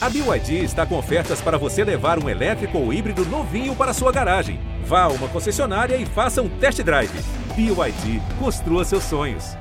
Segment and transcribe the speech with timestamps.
[0.00, 4.12] A BYD está com ofertas para você levar um elétrico ou híbrido novinho para sua
[4.12, 4.60] garagem.
[4.84, 7.10] Vá a uma concessionária e faça um test drive.
[7.56, 9.56] BYD, construa seus sonhos.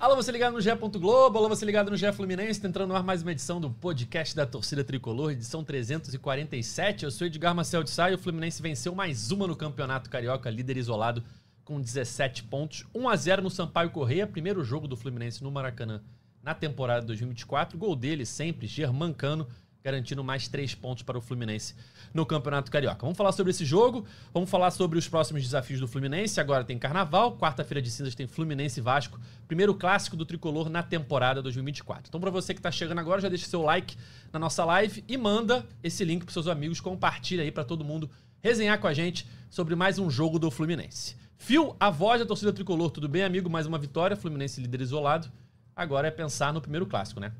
[0.00, 0.70] Alô, você ligado no GE.
[0.98, 3.68] Globo, alô, você ligado no GE Fluminense, tá entrando no ar mais uma edição do
[3.68, 7.04] podcast da torcida tricolor, edição 347.
[7.04, 10.48] Eu sou Edgar Marcel de Sá e o Fluminense venceu mais uma no Campeonato Carioca,
[10.48, 11.22] líder isolado
[11.64, 12.84] com 17 pontos.
[12.94, 16.02] 1 a 0 no Sampaio Correia, primeiro jogo do Fluminense no Maracanã
[16.42, 17.78] na temporada 2024.
[17.78, 19.48] Gol dele sempre, Germancano,
[19.84, 21.74] garantindo mais três pontos para o Fluminense
[22.12, 23.02] no Campeonato Carioca.
[23.02, 26.40] Vamos falar sobre esse jogo, vamos falar sobre os próximos desafios do Fluminense.
[26.40, 30.82] Agora tem Carnaval, quarta-feira de cinzas tem Fluminense e Vasco, primeiro clássico do tricolor na
[30.82, 32.08] temporada 2024.
[32.08, 33.94] Então, para você que está chegando agora, já deixa seu like
[34.32, 38.10] na nossa live e manda esse link para seus amigos, compartilha aí para todo mundo
[38.42, 41.23] resenhar com a gente sobre mais um jogo do Fluminense.
[41.44, 43.50] Fio, a voz da torcida tricolor, tudo bem, amigo?
[43.50, 45.30] Mais uma vitória, Fluminense líder isolado.
[45.76, 47.34] Agora é pensar no primeiro clássico, né?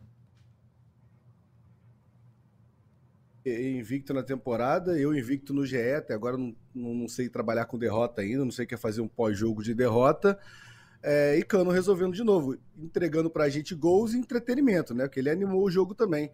[3.47, 8.21] Invicto na temporada, eu invicto no GE, até agora não, não sei trabalhar com derrota
[8.21, 10.39] ainda, não sei o que é fazer um pós-jogo de derrota.
[11.03, 15.05] É, e Cano resolvendo de novo, entregando pra gente gols e entretenimento, né?
[15.05, 16.31] Porque ele animou o jogo também.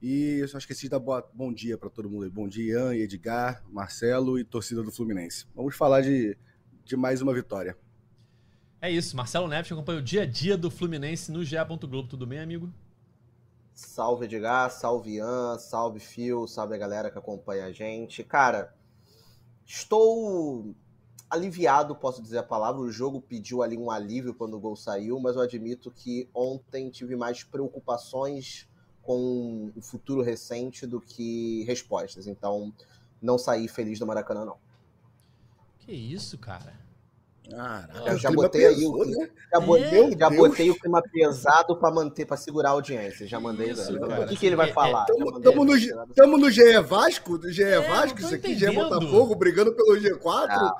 [0.00, 2.30] E eu só esqueci de dar boa, bom dia para todo mundo aí.
[2.30, 5.44] Bom dia, Ian, Edgar, Marcelo e torcida do Fluminense.
[5.54, 6.38] Vamos falar de
[6.84, 7.76] de mais uma vitória.
[8.80, 11.56] É isso, Marcelo Neves acompanha o dia a dia do Fluminense no GE.
[11.88, 12.08] Globo.
[12.08, 12.68] Tudo bem, amigo?
[13.72, 18.22] Salve Edgar, salve Ian, salve Phil, salve a galera que acompanha a gente.
[18.24, 18.74] Cara,
[19.64, 20.74] estou
[21.30, 22.82] aliviado, posso dizer a palavra.
[22.82, 26.90] O jogo pediu ali um alívio quando o gol saiu, mas eu admito que ontem
[26.90, 28.68] tive mais preocupações
[29.00, 32.26] com o futuro recente do que respostas.
[32.26, 32.72] Então,
[33.20, 34.56] não saí feliz do Maracanã, não.
[35.84, 36.82] Que isso, cara?
[37.50, 39.28] Caraca, eu já botei aí o, né?
[39.52, 43.26] já botei, já botei o clima pesado para manter, para segurar a audiência.
[43.26, 43.70] Já mandei.
[43.70, 45.06] Isso, o que, que ele vai é, falar?
[45.08, 49.96] Estamos no, no GE Vasco, do GE é, Vasco, isso aqui, GE Botafogo, brigando pelo
[49.96, 50.46] G4.
[50.48, 50.76] Ah,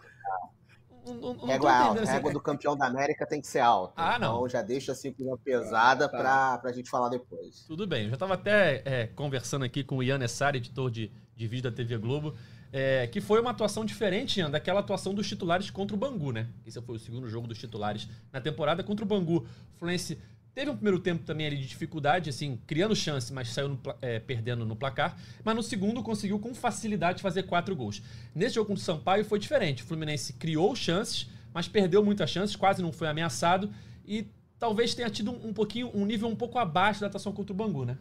[1.04, 3.94] não, não, não régua alta, régua do campeão da América tem que ser alta.
[3.96, 4.36] Ah, não.
[4.36, 6.16] Então já deixa assim com uma pesada ah, tá.
[6.16, 7.64] pra, pra gente falar depois.
[7.66, 11.10] Tudo bem, eu já estava até é, conversando aqui com o Ian Nessari, editor de,
[11.34, 12.34] de vídeo da TV Globo.
[12.72, 16.46] É, que foi uma atuação diferente, Ian, daquela atuação dos titulares contra o Bangu, né?
[16.66, 19.46] Esse foi o segundo jogo dos titulares na temporada contra o Bangu.
[19.74, 20.18] O Fluminense
[20.54, 24.18] teve um primeiro tempo também ali de dificuldade, assim, criando chance, mas saiu no, é,
[24.18, 25.18] perdendo no placar.
[25.44, 28.02] Mas no segundo conseguiu com facilidade fazer quatro gols.
[28.34, 29.82] Nesse jogo contra o Sampaio foi diferente.
[29.82, 33.70] O Fluminense criou chances, mas perdeu muitas chances, quase não foi ameaçado
[34.06, 34.26] e
[34.58, 37.56] talvez tenha tido um, um pouquinho, um nível um pouco abaixo da atuação contra o
[37.56, 37.98] Bangu, né?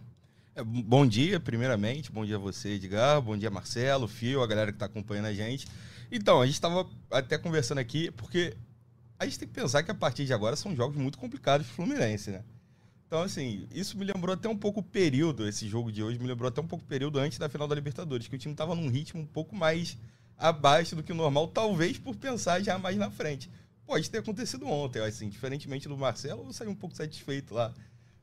[0.53, 2.11] É, bom dia, primeiramente.
[2.11, 3.21] Bom dia a você, Edgar.
[3.21, 5.65] Bom dia, Marcelo, Fio, a galera que está acompanhando a gente.
[6.11, 8.53] Então, a gente estava até conversando aqui, porque
[9.17, 11.71] a gente tem que pensar que a partir de agora são jogos muito complicados para
[11.71, 12.43] o Fluminense, né?
[13.07, 16.27] Então, assim, isso me lembrou até um pouco o período, esse jogo de hoje me
[16.27, 18.75] lembrou até um pouco o período antes da final da Libertadores, que o time estava
[18.75, 19.97] num ritmo um pouco mais
[20.37, 23.49] abaixo do que o normal, talvez por pensar já mais na frente.
[23.85, 27.73] Pode ter acontecido ontem, assim, diferentemente do Marcelo, eu saí um pouco satisfeito lá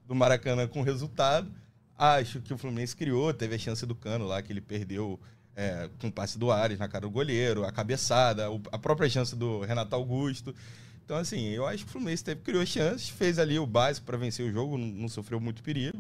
[0.07, 1.51] do Maracanã com o resultado.
[1.99, 5.19] Acho que o Fluminense criou, teve a chance do Cano lá, que ele perdeu
[5.57, 9.35] é, com o passe do Ares na cara do goleiro, a cabeçada, a própria chance
[9.35, 10.55] do Renato Augusto.
[11.05, 14.17] Então, assim, eu acho que o Fluminense teve, criou chances, fez ali o básico para
[14.17, 15.99] vencer o jogo, não, não, sofreu muito perigo,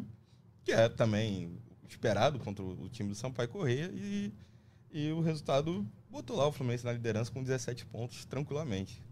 [0.62, 1.58] que é também
[1.88, 4.32] esperado contra o, time do Sampaio Correia, e,
[4.92, 9.02] e o resultado botou lá o Fluminense na liderança com 17 pontos tranquilamente.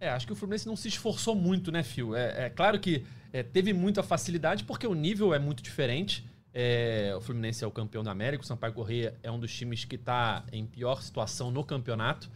[0.00, 2.16] É, acho que o Fluminense não se esforçou muito, né, Fio?
[2.16, 6.24] É, é claro que é, teve muita facilidade porque o nível é muito diferente.
[6.52, 9.84] É, o Fluminense é o campeão da América, o Sampaio Corrêa é um dos times
[9.84, 12.28] que está em pior situação no campeonato.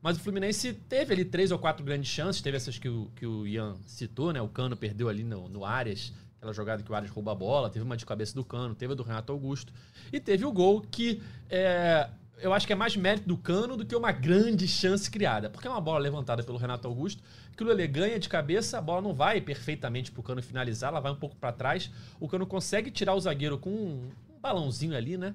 [0.00, 3.26] Mas o Fluminense teve ali três ou quatro grandes chances, teve essas que o, que
[3.26, 4.40] o Ian citou, né?
[4.40, 7.68] O Cano perdeu ali no, no Arias, aquela jogada que o Arias rouba a bola,
[7.68, 9.72] teve uma de cabeça do Cano, teve a do Renato Augusto,
[10.12, 11.20] e teve o gol que
[11.50, 15.48] é, eu acho que é mais mérito do Cano do que uma grande chance criada.
[15.48, 17.22] Porque é uma bola levantada pelo Renato Augusto,
[17.56, 21.00] que o Lele ganha de cabeça, a bola não vai perfeitamente pro Cano finalizar, ela
[21.00, 21.90] vai um pouco para trás.
[22.20, 24.10] O Cano consegue tirar o zagueiro com um,
[24.40, 25.34] balãozinho ali, né?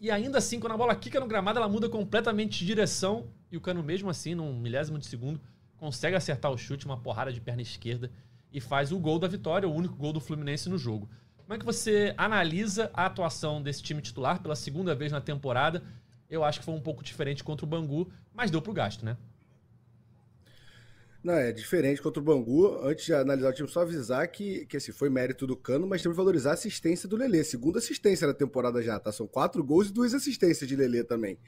[0.00, 3.26] E ainda assim, quando a bola quica no gramado, ela muda completamente de direção.
[3.50, 5.40] E o Cano, mesmo assim, num milésimo de segundo,
[5.76, 8.10] consegue acertar o chute, uma porrada de perna esquerda
[8.52, 11.08] e faz o gol da vitória, o único gol do Fluminense no jogo.
[11.36, 15.82] Como é que você analisa a atuação desse time titular pela segunda vez na temporada?
[16.30, 19.16] Eu acho que foi um pouco diferente contra o Bangu, mas deu pro gasto, né?
[21.22, 22.78] Não, é diferente contra o Bangu.
[22.82, 26.00] Antes de analisar o time, só avisar que, que assim, foi mérito do Cano, mas
[26.00, 27.42] temos que valorizar a assistência do Lelê.
[27.42, 29.10] Segunda assistência na temporada já, tá?
[29.10, 31.38] São quatro gols e duas assistências de Lelê também.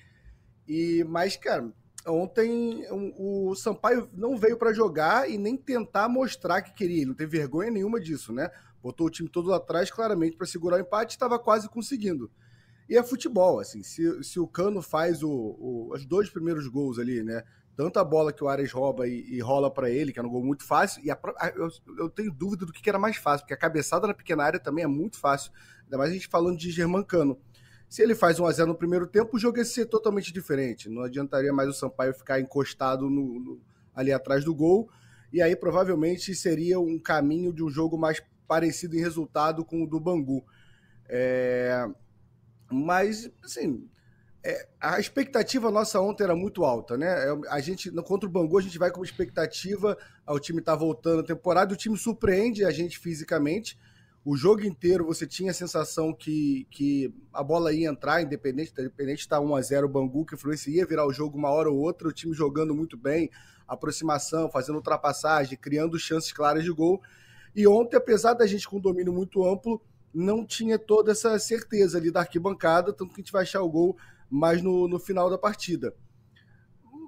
[0.66, 1.72] E, mas, cara,
[2.06, 2.84] ontem
[3.16, 6.98] o Sampaio não veio para jogar e nem tentar mostrar que queria.
[6.98, 8.50] Ele não teve vergonha nenhuma disso, né?
[8.82, 12.30] Botou o time todo atrás, claramente, para segurar o empate, estava quase conseguindo.
[12.90, 13.84] E é futebol, assim.
[13.84, 17.44] Se, se o Cano faz o, o, os dois primeiros gols ali, né?
[17.76, 20.28] Tanto a bola que o Ares rouba e, e rola para ele, que é um
[20.28, 21.16] gol muito fácil, e a,
[21.54, 24.58] eu, eu, tenho dúvida do que era mais fácil, porque a cabeçada na pequena área
[24.58, 25.52] também é muito fácil.
[25.84, 27.38] Ainda mais a gente falando de Germancano.
[27.88, 30.88] Se ele faz 1 a 0 no primeiro tempo, o jogo ia ser totalmente diferente.
[30.88, 33.60] Não adiantaria mais o Sampaio ficar encostado no, no,
[33.94, 34.90] ali atrás do gol.
[35.32, 39.86] E aí provavelmente seria um caminho de um jogo mais parecido em resultado com o
[39.86, 40.44] do Bangu.
[41.08, 41.88] É...
[42.70, 43.88] Mas, assim,
[44.42, 47.06] é, a expectativa nossa ontem era muito alta, né?
[47.06, 51.20] É, a gente, contra o Bangu, a gente vai com expectativa, o time tá voltando
[51.20, 53.78] a temporada, o time surpreende a gente fisicamente,
[54.24, 59.16] o jogo inteiro você tinha a sensação que, que a bola ia entrar, independente, independente
[59.16, 62.08] de estar 1x0 o Bangu, que Fluminense ia virar o jogo uma hora ou outra,
[62.08, 63.30] o time jogando muito bem,
[63.66, 67.00] aproximação, fazendo ultrapassagem, criando chances claras de gol.
[67.54, 69.82] E ontem, apesar da gente com um domínio muito amplo,
[70.12, 73.70] não tinha toda essa certeza ali da arquibancada, tanto que a gente vai achar o
[73.70, 73.96] gol
[74.28, 75.94] mais no, no final da partida.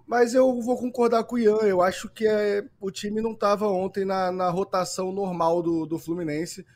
[0.06, 3.66] Mas eu vou concordar com o Ian, eu acho que é, o time não estava
[3.69, 6.66] ontem na, na rotação normal do, do Fluminense.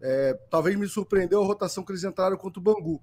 [0.00, 3.00] É, talvez me surpreendeu a rotação que eles entraram contra o Bangu.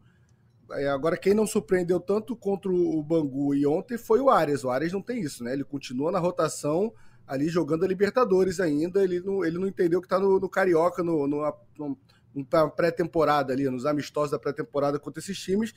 [0.73, 4.63] É, agora, quem não surpreendeu tanto contra o Bangu e ontem foi o Arias.
[4.63, 5.53] O Arias não tem isso, né?
[5.53, 6.93] Ele continua na rotação
[7.25, 9.03] ali jogando a Libertadores ainda.
[9.03, 11.41] Ele não, ele não entendeu que está no, no, Carioca, no, no,
[11.77, 11.97] no
[12.75, 15.73] pré-temporada ali, nos amistosos da pré-temporada contra esses times.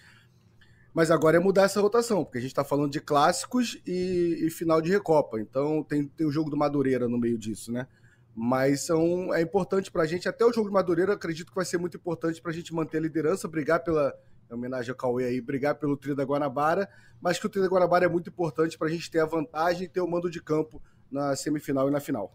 [0.94, 4.50] Mas agora é mudar essa rotação, porque a gente está falando de clássicos e, e,
[4.50, 5.40] final de Recopa.
[5.40, 7.86] Então tem, tem o jogo do Madureira no meio disso, né?
[8.34, 11.64] Mas são, é importante para a gente, até o jogo de Madureira, acredito que vai
[11.64, 14.14] ser muito importante para a gente manter a liderança, brigar pela,
[14.50, 16.88] em homenagem ao Cauê aí, brigar pelo Trio da Guanabara,
[17.20, 19.84] mas que o Trio da Guanabara é muito importante para a gente ter a vantagem
[19.84, 22.34] e ter o mando de campo na semifinal e na final.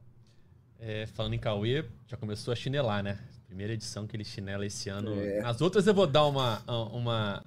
[0.79, 3.19] É, falando em Cauê, já começou a chinelar, né?
[3.47, 5.19] Primeira edição que ele chinela esse ano.
[5.19, 5.41] É.
[5.41, 6.61] Nas outras eu vou dar uma.
[6.67, 7.43] uma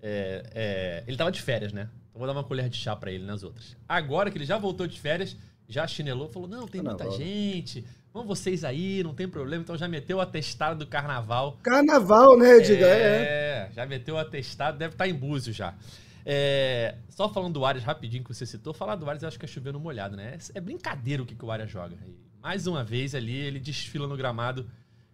[0.00, 1.88] é, é, ele tava de férias, né?
[2.08, 3.76] Então vou dar uma colher de chá para ele nas outras.
[3.88, 5.36] Agora que ele já voltou de férias,
[5.68, 9.62] já chinelou, falou: não, tem muita gente, vão vocês aí, não tem problema.
[9.62, 11.58] Então já meteu o atestado do carnaval.
[11.62, 12.88] Carnaval, né, Edgar?
[12.88, 15.74] É, é, já meteu o atestado, deve estar tá em Búzios já.
[16.24, 19.44] É, só falando do Arias rapidinho que você citou, falar do Arias eu acho que
[19.44, 20.38] é chovendo molhado, né?
[20.54, 21.96] É, é brincadeira o que, que o Arias joga.
[22.06, 24.68] E mais uma vez ali, ele desfila no gramado.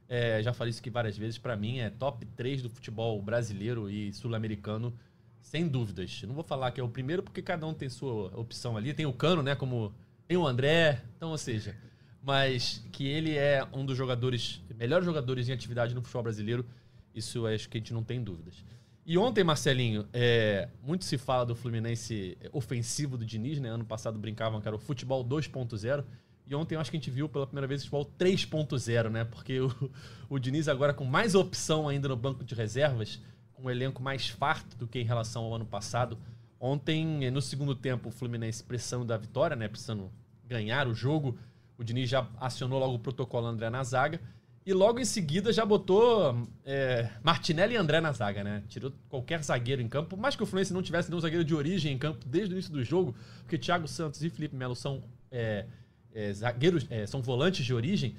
[0.09, 3.91] É, já falei isso aqui várias vezes, para mim é top 3 do futebol brasileiro
[3.91, 4.93] e sul-americano,
[5.41, 6.23] sem dúvidas.
[6.23, 8.95] Não vou falar que é o primeiro, porque cada um tem sua opção ali.
[8.95, 9.93] Tem o Cano, né, como
[10.27, 11.77] tem o André, então, ou seja,
[12.23, 16.67] mas que ele é um dos jogadores, melhores jogadores em atividade no futebol brasileiro,
[17.15, 18.65] isso acho que a gente não tem dúvidas.
[19.07, 23.71] E ontem, Marcelinho, é, muito se fala do Fluminense ofensivo do Diniz, né?
[23.71, 26.05] Ano passado brincavam que era o futebol 2.0.
[26.49, 29.25] E ontem eu acho que a gente viu pela primeira vez o futebol 3.0, né?
[29.25, 29.91] Porque o,
[30.31, 33.21] o Diniz agora com mais opção ainda no banco de reservas,
[33.53, 36.17] com um elenco mais farto do que em relação ao ano passado,
[36.61, 39.69] Ontem, no segundo tempo, o Fluminense pressão da vitória, né?
[39.69, 40.11] Precisando
[40.45, 41.39] ganhar o jogo.
[41.77, 44.21] O Diniz já acionou logo o protocolo André na zaga.
[44.67, 48.65] E logo em seguida já botou é, Martinelli e André na zaga, né?
[48.69, 50.17] Tirou qualquer zagueiro em campo.
[50.17, 52.73] Mais que o Fluminense não tivesse nenhum zagueiro de origem em campo desde o início
[52.73, 55.65] do jogo, porque Thiago Santos e Felipe Melo são é,
[56.15, 58.17] é, zagueiros, é, são volantes de origem.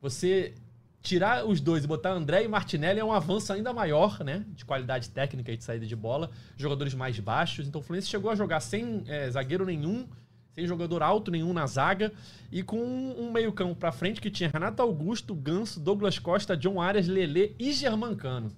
[0.00, 0.54] Você
[1.02, 4.44] tirar os dois e botar André e Martinelli é um avanço ainda maior, né?
[4.54, 6.30] De qualidade técnica e de saída de bola.
[6.56, 7.66] Jogadores mais baixos.
[7.66, 10.06] Então o Fluminense chegou a jogar sem é, zagueiro nenhum,
[10.52, 12.12] sem jogador alto nenhum na zaga
[12.50, 17.06] e com um meio-campo para frente que tinha Renato Augusto, Ganso, Douglas Costa, John Arias,
[17.06, 18.50] Lele e Germancano.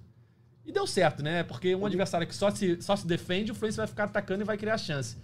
[0.65, 1.43] E deu certo, né?
[1.43, 4.45] Porque um adversário que só se, só se defende, o Fluminense vai ficar atacando e
[4.45, 5.17] vai criar chance.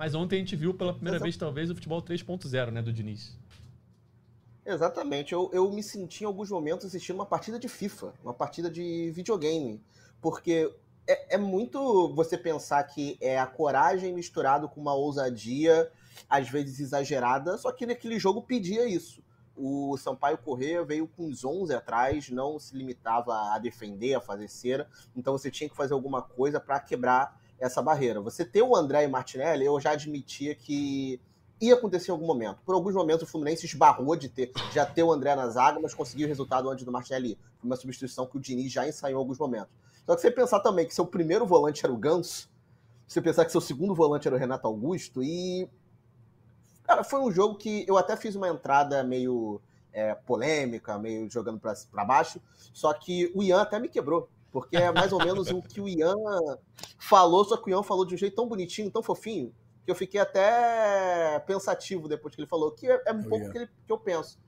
[0.00, 1.24] Mas ontem a gente viu pela primeira Exato.
[1.24, 3.38] vez, talvez, o futebol 3.0, né, do Diniz.
[4.64, 5.34] Exatamente.
[5.34, 9.10] Eu, eu me senti em alguns momentos assistindo uma partida de FIFA, uma partida de
[9.10, 9.78] videogame.
[10.18, 10.74] Porque
[11.06, 15.92] é, é, muito você pensar que é a coragem misturado com uma ousadia,
[16.30, 19.22] às vezes exagerada, só que naquele jogo pedia isso.
[19.54, 24.48] O Sampaio Corrêa veio com os 11 atrás, não se limitava a defender, a fazer
[24.48, 28.20] cera, então você tinha que fazer alguma coisa para quebrar essa barreira.
[28.20, 31.20] Você ter o André e Martinelli, eu já admitia que
[31.60, 32.58] ia acontecer em algum momento.
[32.64, 35.92] Por alguns momentos o Fluminense esbarrou de ter, já ter o André na zaga, mas
[35.92, 37.38] conseguiu o resultado antes do Martinelli.
[37.58, 39.72] Foi uma substituição que o Diniz já ensaiou em alguns momentos.
[40.06, 42.48] Só que você pensar também que seu primeiro volante era o Ganso,
[43.06, 45.68] você pensar que seu segundo volante era o Renato Augusto, e.
[46.84, 49.60] Cara, foi um jogo que eu até fiz uma entrada meio
[49.92, 52.40] é, polêmica, meio jogando para baixo,
[52.72, 54.28] só que o Ian até me quebrou.
[54.50, 56.16] Porque é mais ou menos o que o Ian
[56.98, 59.54] falou, só que o Ian falou de um jeito tão bonitinho, tão fofinho,
[59.84, 63.36] que eu fiquei até pensativo depois que ele falou, que é, é um oh, pouco
[63.36, 63.52] yeah.
[63.52, 64.38] que, ele, que eu penso.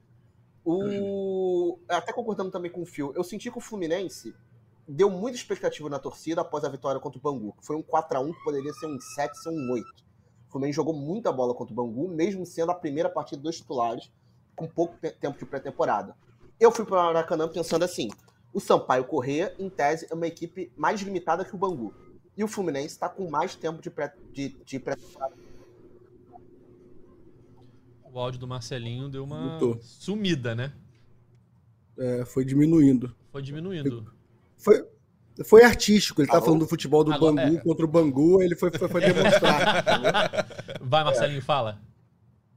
[0.64, 1.78] O...
[1.88, 4.35] Até concordando também com o Phil, eu senti que o Fluminense
[4.87, 7.54] deu muita expectativa na torcida após a vitória contra o Bangu.
[7.61, 9.87] Foi um 4x1 que poderia ser um 7, ser um 8.
[10.49, 14.12] O Fluminense jogou muita bola contra o Bangu, mesmo sendo a primeira partida dos titulares,
[14.54, 16.16] com pouco tempo de pré-temporada.
[16.61, 18.09] Eu fui para o Maracanã pensando assim:
[18.52, 21.94] o Sampaio Corrêa, em tese, é uma equipe mais limitada que o Bangu.
[22.37, 24.32] E o Fluminense está com mais tempo de pré-temporada.
[24.32, 24.94] De, de pré
[28.12, 29.78] o áudio do Marcelinho deu uma Lutou.
[29.80, 30.73] sumida, né?
[31.99, 33.14] É, foi diminuindo.
[33.30, 34.12] Foi diminuindo.
[34.59, 34.87] Foi,
[35.44, 37.61] foi artístico, ele tá falando do futebol do Agora, Bangu é.
[37.61, 40.47] contra o Bangu, ele foi, foi, foi demonstrar.
[40.80, 41.42] Vai, Marcelinho, é.
[41.42, 41.80] fala.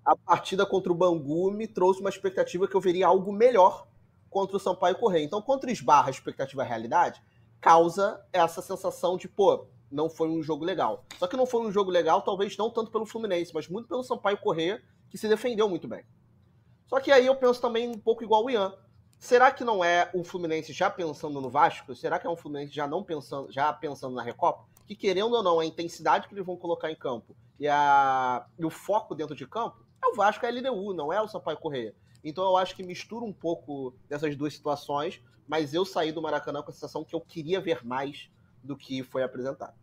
[0.03, 3.87] A partida contra o Bangu me trouxe uma expectativa que eu veria algo melhor
[4.35, 5.23] contra o Sampaio Correia.
[5.23, 7.23] Então, contra esbarra expectativa e realidade,
[7.61, 11.05] causa essa sensação de, pô, não foi um jogo legal.
[11.17, 14.03] Só que não foi um jogo legal, talvez não tanto pelo Fluminense, mas muito pelo
[14.03, 16.03] Sampaio Correia, que se defendeu muito bem.
[16.85, 18.73] Só que aí eu penso também um pouco igual o Ian.
[19.17, 21.95] Será que não é o Fluminense já pensando no Vasco?
[21.95, 24.65] Será que é um Fluminense já não pensando, já pensando na Recopa?
[24.85, 28.65] Que querendo ou não, a intensidade que eles vão colocar em campo e, a, e
[28.65, 31.57] o foco dentro de campo é o Vasco, é a LDU, não é o Sampaio
[31.57, 31.95] Correia.
[32.25, 36.63] Então eu acho que mistura um pouco dessas duas situações, mas eu saí do Maracanã
[36.63, 38.27] com a sensação que eu queria ver mais
[38.63, 39.75] do que foi apresentado.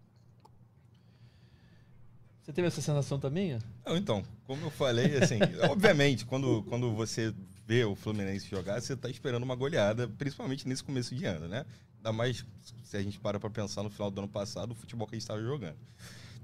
[2.42, 3.56] Você teve essa sensação também?
[3.86, 5.38] Não, então, como eu falei, assim,
[5.70, 7.32] obviamente, quando, quando você
[7.64, 11.64] vê o Fluminense jogar, você está esperando uma goleada, principalmente nesse começo de ano, né?
[11.98, 12.44] Ainda mais
[12.82, 15.16] se a gente para para pensar no final do ano passado, o futebol que a
[15.16, 15.78] gente estava jogando.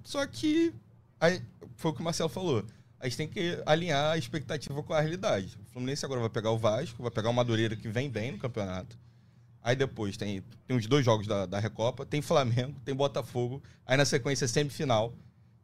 [0.04, 0.72] Só que,
[1.18, 1.42] aí,
[1.74, 2.64] foi o que o Marcelo falou,
[3.00, 5.58] a gente tem que alinhar a expectativa com a realidade.
[5.62, 8.38] O Fluminense agora vai pegar o Vasco, vai pegar o Madureira, que vem bem no
[8.38, 8.98] campeonato.
[9.62, 13.62] Aí depois tem, tem os dois jogos da, da Recopa, tem Flamengo, tem Botafogo.
[13.86, 15.14] Aí na sequência, semifinal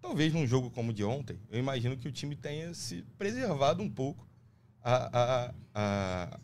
[0.05, 3.83] Talvez num jogo como o de ontem, eu imagino que o time tenha se preservado
[3.83, 4.29] um pouco.
[4.83, 6.41] A, a, a,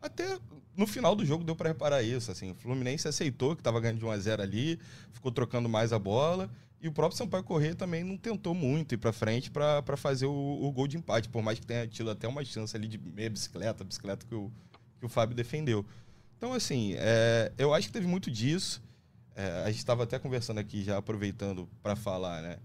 [0.00, 0.38] até
[0.74, 2.30] no final do jogo deu para reparar isso.
[2.30, 4.80] Assim, o Fluminense aceitou que estava ganhando de 1 a 0 ali,
[5.12, 6.50] ficou trocando mais a bola.
[6.82, 10.32] E o próprio Sampaio Corrêa também não tentou muito ir para frente para fazer o,
[10.32, 13.30] o, gol de empate, por mais que tenha tido até uma chance ali de meia
[13.30, 14.50] bicicleta, bicicleta que o,
[14.98, 15.86] que o Fábio defendeu.
[16.36, 18.82] Então, assim, é, eu acho que teve muito disso.
[19.36, 22.58] É, a gente estava até conversando aqui, já aproveitando para falar, né?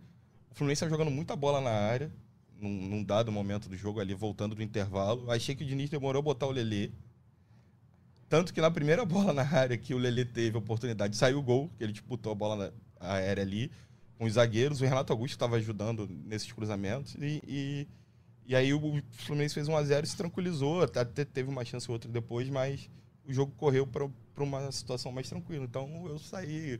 [0.51, 2.11] Fluminense estava jogando muita bola na área,
[2.59, 5.29] num, num, dado momento do jogo ali, voltando do intervalo.
[5.29, 6.89] Achei que o Diniz demorou a botar o Lelê.
[8.27, 11.43] Tanto que na primeira bola na área que o Lelê teve a oportunidade, saiu o
[11.43, 13.71] gol, que ele disputou a bola aérea ali
[14.17, 14.81] com os zagueiros.
[14.81, 17.15] O Renato Augusto estava ajudando nesses cruzamentos.
[17.15, 17.87] E, e,
[18.45, 20.83] e, aí o Fluminense fez 1x0 e se tranquilizou.
[20.83, 22.89] Até teve uma chance ou outra depois, mas
[23.25, 25.65] o jogo correu para uma situação mais tranquila.
[25.65, 26.79] Então eu saí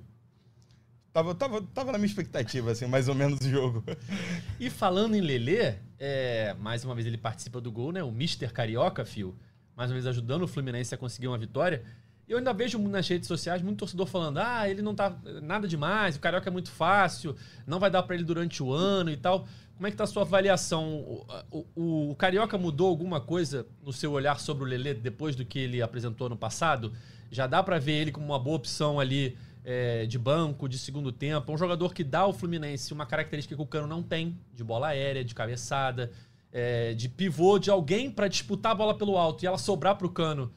[1.18, 3.84] Tava, tava, tava na minha expectativa, assim, mais ou menos o jogo.
[4.60, 8.04] E falando em Lelê, é, mais uma vez ele participa do gol, né?
[8.04, 9.36] O Mister Carioca, Fio.
[9.76, 11.84] Mais uma vez ajudando o Fluminense a conseguir uma vitória.
[12.28, 16.16] Eu ainda vejo nas redes sociais muito torcedor falando: ah, ele não tá nada demais,
[16.16, 19.48] o Carioca é muito fácil, não vai dar para ele durante o ano e tal.
[19.76, 21.24] Como é que tá a sua avaliação?
[21.52, 25.46] O, o, o, Carioca mudou alguma coisa no seu olhar sobre o Lelê depois do
[25.46, 26.92] que ele apresentou no passado?
[27.30, 31.12] Já dá para ver ele como uma boa opção ali é, de banco, de segundo
[31.12, 31.52] tempo.
[31.52, 34.64] É um jogador que dá ao Fluminense uma característica que o Cano não tem, de
[34.64, 36.12] bola aérea, de cabeçada,
[36.52, 40.08] é, de pivô, de alguém para disputar a bola pelo alto e ela sobrar para
[40.08, 40.52] o Cano,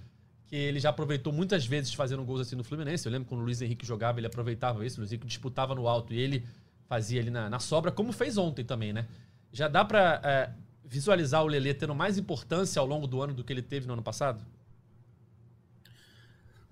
[0.50, 3.06] que ele já aproveitou muitas vezes fazendo gols assim no Fluminense.
[3.06, 5.86] Eu lembro quando o Luiz Henrique jogava, ele aproveitava isso, o Luiz Henrique disputava no
[5.86, 6.44] alto e ele
[6.88, 9.06] fazia ali na, na sobra, como fez ontem também, né?
[9.52, 10.50] Já dá para é,
[10.84, 13.92] visualizar o Lelê tendo mais importância ao longo do ano do que ele teve no
[13.92, 14.44] ano passado?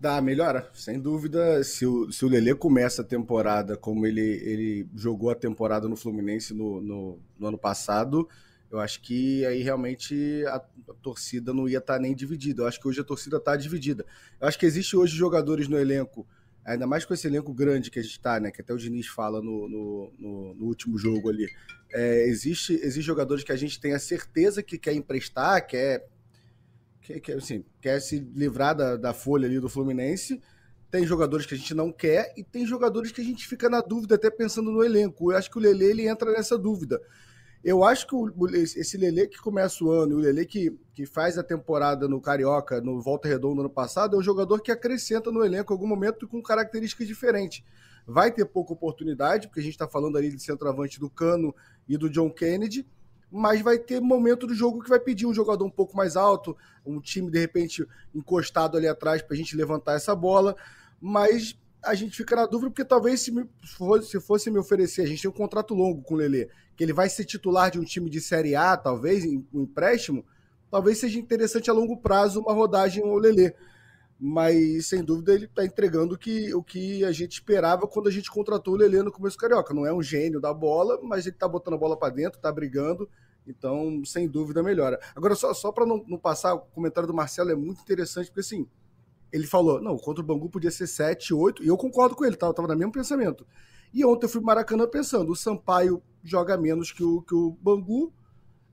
[0.01, 1.63] Dá, melhora, sem dúvida.
[1.63, 5.95] Se o, se o Lelê começa a temporada como ele, ele jogou a temporada no
[5.95, 8.29] Fluminense no, no, no ano passado,
[8.71, 10.61] eu acho que aí realmente a,
[11.03, 12.63] torcida não ia estar tá nem dividida.
[12.63, 14.05] Eu acho que hoje a torcida está dividida.
[14.41, 16.27] Eu acho que existe hoje jogadores no elenco,
[16.65, 18.51] ainda mais com esse elenco grande que a gente está, né?
[18.51, 21.49] Que até o Diniz fala no, no, no, no último jogo ali.
[21.91, 26.07] É, existe, existe jogadores que a gente tem a certeza que quer emprestar, quer
[27.01, 30.43] que, que, assim, quer se livrar da, da folha ali do Fluminense.
[30.91, 33.81] Tem jogadores que a gente não quer e tem jogadores que a gente fica na
[33.81, 35.33] dúvida, até pensando no elenco.
[35.33, 37.01] Eu acho que o Lele ele entra nessa dúvida.
[37.63, 41.05] Eu acho que o, esse Lele que começa o ano e o Lele que, que
[41.05, 44.71] faz a temporada no Carioca, no Volta Redonda no ano passado, é um jogador que
[44.71, 47.65] acrescenta no elenco em algum momento com características diferentes.
[48.07, 51.55] Vai ter pouca oportunidade, porque a gente está falando ali de centroavante do Cano
[51.89, 52.87] e do John Kennedy,
[53.31, 56.57] mas vai ter momento do jogo que vai pedir um jogador um pouco mais alto,
[56.87, 60.57] um time de repente encostado ali atrás para a gente levantar essa bola.
[61.01, 63.49] Mas a gente fica na dúvida, porque talvez se, me,
[64.03, 66.93] se fosse me oferecer, a gente tem um contrato longo com o Lelê, que ele
[66.93, 70.25] vai ser titular de um time de Série A, talvez, em um empréstimo,
[70.71, 73.55] talvez seja interessante a longo prazo uma rodagem ao Lelê.
[74.21, 78.11] Mas, sem dúvida, ele está entregando o que, o que a gente esperava quando a
[78.11, 79.73] gente contratou o Lelê no começo do Carioca.
[79.73, 82.51] Não é um gênio da bola, mas ele está botando a bola para dentro, está
[82.51, 83.09] brigando.
[83.47, 84.99] Então, sem dúvida, melhora.
[85.15, 88.41] Agora, só, só para não, não, passar, o comentário do Marcelo é muito interessante, porque
[88.41, 88.67] assim,
[89.33, 92.37] ele falou, não, contra o Bangu podia ser 7, 8, e eu concordo com ele,
[92.37, 92.47] tá?
[92.47, 93.47] eu estava no mesmo pensamento.
[93.93, 97.51] E ontem eu fui para Maracanã pensando, o Sampaio joga menos que o, que o
[97.61, 98.13] Bangu,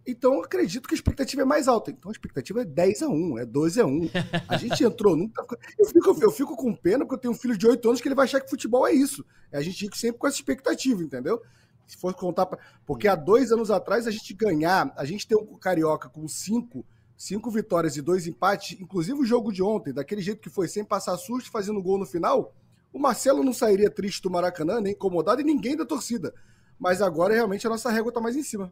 [0.08, 1.90] então acredito que a expectativa é mais alta.
[1.90, 4.10] Então a expectativa é 10 a 1, é 12 a 1.
[4.48, 5.44] A gente entrou nunca.
[5.80, 8.08] Eu fico, eu fico com pena porque eu tenho um filho de 8 anos que
[8.08, 9.26] ele vai achar que futebol é isso.
[9.52, 11.42] A gente fica sempre com essa expectativa, entendeu?
[11.88, 12.46] Se for contar.
[12.46, 12.60] Pra...
[12.86, 16.86] Porque há dois anos atrás a gente ganhar, a gente tem um carioca com cinco,
[17.18, 20.84] cinco vitórias e dois empates, inclusive o jogo de ontem, daquele jeito que foi, sem
[20.84, 22.54] passar susto, fazendo gol no final.
[22.92, 26.34] O Marcelo não sairia triste do Maracanã, nem incomodado, e ninguém da torcida.
[26.80, 28.72] Mas agora realmente a nossa régua está mais em cima.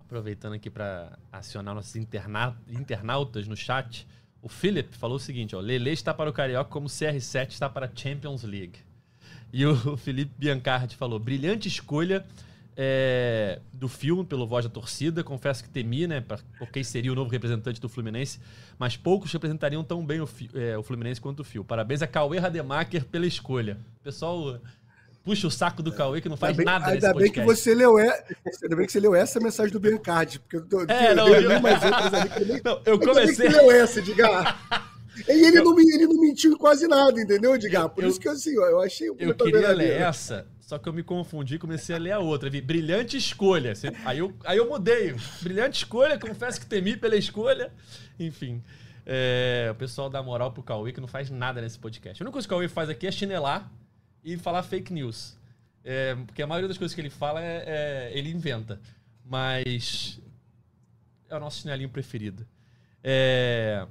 [0.00, 4.06] Aproveitando aqui para acionar nossos interna internautas no chat,
[4.40, 7.86] o Philip falou o seguinte: ó, Lele está para o Carioca como CR7 está para
[7.86, 8.78] a Champions League.
[9.52, 12.26] E o Felipe Biancardi falou: brilhante escolha
[12.80, 15.24] é, do filme pelo voz da torcida.
[15.24, 16.24] Confesso que temi, né?
[16.60, 18.38] Porque seria o novo representante do Fluminense,
[18.78, 21.64] mas poucos representariam tão bem o, é, o Fluminense quanto o Fio.
[21.64, 23.76] Parabéns a Cauê Rademacher pela escolha.
[24.04, 24.60] Pessoal
[25.24, 27.74] puxa o saco do Cauê que não faz bem, nada ainda nesse bem que você
[27.74, 28.24] leu é,
[28.62, 31.50] Ainda bem que você leu essa mensagem do Biancardi, porque eu tô é, não, eu,
[31.50, 33.46] eu, mais outras ali que nem, não, eu comecei.
[33.46, 34.56] Ainda bem que leu essa, diga.
[35.28, 37.88] E ele, eu, não, ele não mentiu em quase nada, entendeu, Edgar?
[37.90, 41.02] Por eu, isso que assim, eu achei Eu queria ler essa, só que eu me
[41.02, 42.50] confundi comecei a ler a outra.
[42.50, 43.72] Vi, brilhante escolha.
[44.04, 45.14] Aí eu, aí eu mudei.
[45.40, 47.72] Brilhante escolha, confesso que temi pela escolha.
[48.20, 48.62] Enfim.
[49.06, 52.22] É, o pessoal dá moral pro Cauê que não faz nada nesse podcast.
[52.22, 53.72] A única coisa que o Cauê faz aqui é chinelar
[54.22, 55.38] e falar fake news.
[55.82, 58.78] É, porque a maioria das coisas que ele fala é, é, ele inventa.
[59.24, 60.20] Mas
[61.30, 62.46] é o nosso chinelinho preferido.
[63.02, 63.86] É,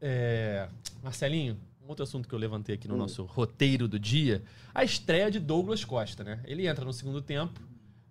[0.00, 0.68] é,
[1.00, 1.56] Marcelinho,
[1.88, 2.98] um outro assunto que eu levantei aqui no hum.
[2.98, 4.42] nosso roteiro do dia,
[4.74, 6.38] a estreia de Douglas Costa, né?
[6.44, 7.58] Ele entra no segundo tempo,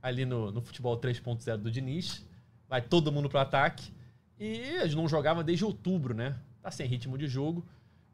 [0.02, 2.26] ali no, no futebol 3.0 do Diniz,
[2.68, 3.92] vai todo mundo pro ataque,
[4.40, 6.36] e ele não jogava desde outubro, né?
[6.60, 7.64] Tá sem ritmo de jogo.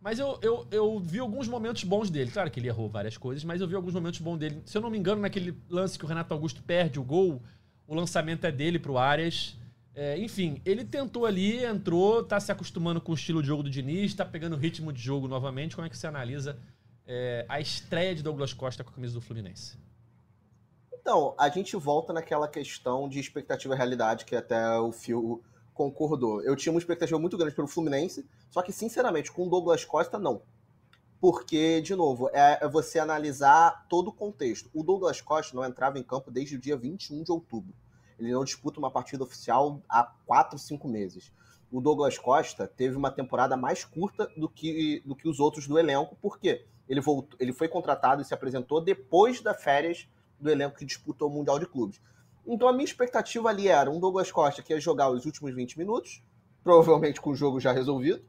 [0.02, 2.30] Mas eu, eu, eu vi alguns momentos bons dele.
[2.30, 4.62] Claro que ele errou várias coisas, mas eu vi alguns momentos bons dele.
[4.66, 7.42] Se eu não me engano, naquele lance que o Renato Augusto perde o gol,
[7.88, 9.56] o lançamento é dele pro Arias.
[9.96, 13.70] É, enfim, ele tentou ali, entrou, tá se acostumando com o estilo de jogo do
[13.70, 15.76] Diniz, tá pegando o ritmo de jogo novamente.
[15.76, 16.58] Como é que você analisa
[17.06, 19.78] é, a estreia de Douglas Costa com a camisa do Fluminense?
[20.92, 26.42] Então, a gente volta naquela questão de expectativa e realidade que até o Fio concordou.
[26.42, 30.18] Eu tinha uma expectativa muito grande pelo Fluminense, só que, sinceramente, com o Douglas Costa,
[30.18, 30.42] não.
[31.20, 34.70] Porque, de novo, é, é você analisar todo o contexto.
[34.74, 37.76] O Douglas Costa não entrava em campo desde o dia 21 de outubro.
[38.26, 41.32] Ele não disputa uma partida oficial há 4, 5 meses.
[41.72, 45.80] O Douglas Costa teve uma temporada mais curta do que, do que os outros do
[45.80, 50.08] elenco, porque ele, voltou, ele foi contratado e se apresentou depois das férias
[50.40, 52.00] do elenco que disputou o Mundial de Clubes.
[52.46, 55.78] Então a minha expectativa ali era um Douglas Costa que ia jogar os últimos 20
[55.78, 56.22] minutos,
[56.64, 58.24] provavelmente com o jogo já resolvido,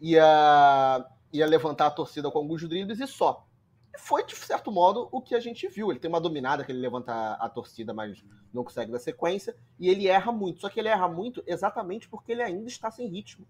[0.00, 3.46] ia, ia levantar a torcida com alguns dribles e só.
[3.94, 5.90] E foi, de certo modo, o que a gente viu.
[5.90, 9.88] Ele tem uma dominada que ele levanta a, torcida, mas não consegue dar sequência, e
[9.88, 10.60] ele erra muito.
[10.60, 13.46] Só que ele erra muito exatamente porque ele ainda está sem ritmo.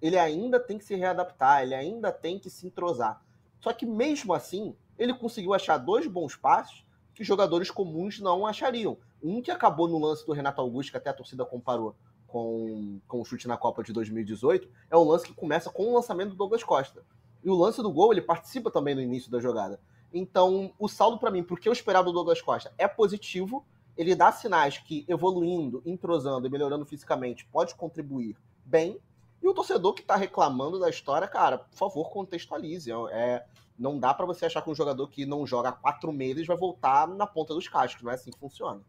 [0.00, 3.22] Ele ainda tem que se readaptar, ele ainda tem que se entrosar.
[3.60, 8.96] Só que mesmo assim, ele conseguiu achar dois bons passos que jogadores comuns não achariam.
[9.22, 11.94] Um que acabou no lance do Renato Augusto, que até a torcida comparou
[12.26, 15.94] com, com o chute na Copa de 2018, é um lance que começa com o
[15.94, 17.02] lançamento do Douglas Costa.
[17.42, 19.80] E o lance do gol, ele participa também no início da jogada.
[20.12, 23.64] Então, o saldo para mim, porque eu esperava do Douglas Costa, é positivo.
[23.96, 28.98] Ele dá sinais que evoluindo, entrosando e melhorando fisicamente pode contribuir bem.
[29.42, 32.90] E o torcedor que está reclamando da história, cara, por favor, contextualize.
[33.10, 33.44] É,
[33.78, 36.56] não dá para você achar que um jogador que não joga há quatro meses vai
[36.56, 38.02] voltar na ponta dos cascos.
[38.02, 38.82] Não é assim que funciona.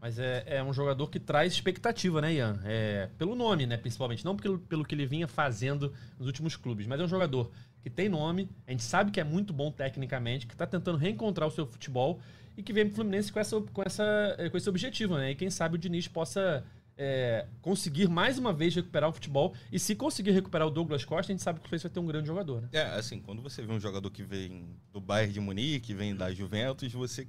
[0.00, 2.60] Mas é, é um jogador que traz expectativa, né, Ian?
[2.64, 4.24] É, pelo nome, né, principalmente.
[4.24, 6.86] Não pelo, pelo que ele vinha fazendo nos últimos clubes.
[6.86, 7.50] Mas é um jogador
[7.82, 11.48] que tem nome, a gente sabe que é muito bom tecnicamente, que está tentando reencontrar
[11.48, 12.20] o seu futebol
[12.56, 15.30] e que vem pro Fluminense com, essa, com, essa, com esse objetivo, né?
[15.30, 16.64] E quem sabe o Diniz possa
[16.96, 19.54] é, conseguir mais uma vez recuperar o futebol.
[19.70, 22.00] E se conseguir recuperar o Douglas Costa, a gente sabe que o Fluminense vai ter
[22.00, 22.68] um grande jogador, né?
[22.72, 26.32] É, assim, quando você vê um jogador que vem do Bayern de Munique, vem da
[26.32, 27.28] Juventus, você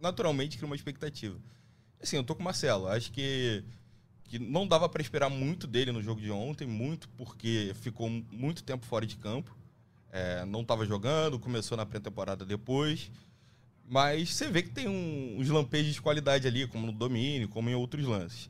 [0.00, 1.38] naturalmente cria uma expectativa.
[2.02, 2.88] Assim, eu tô com o Marcelo.
[2.88, 3.64] Acho que,
[4.24, 8.62] que não dava para esperar muito dele no jogo de ontem, muito porque ficou muito
[8.62, 9.56] tempo fora de campo.
[10.12, 13.10] É, não estava jogando, começou na pré-temporada depois.
[13.88, 17.70] Mas você vê que tem um, uns lampejos de qualidade ali, como no domínio, como
[17.70, 18.48] em outros lances.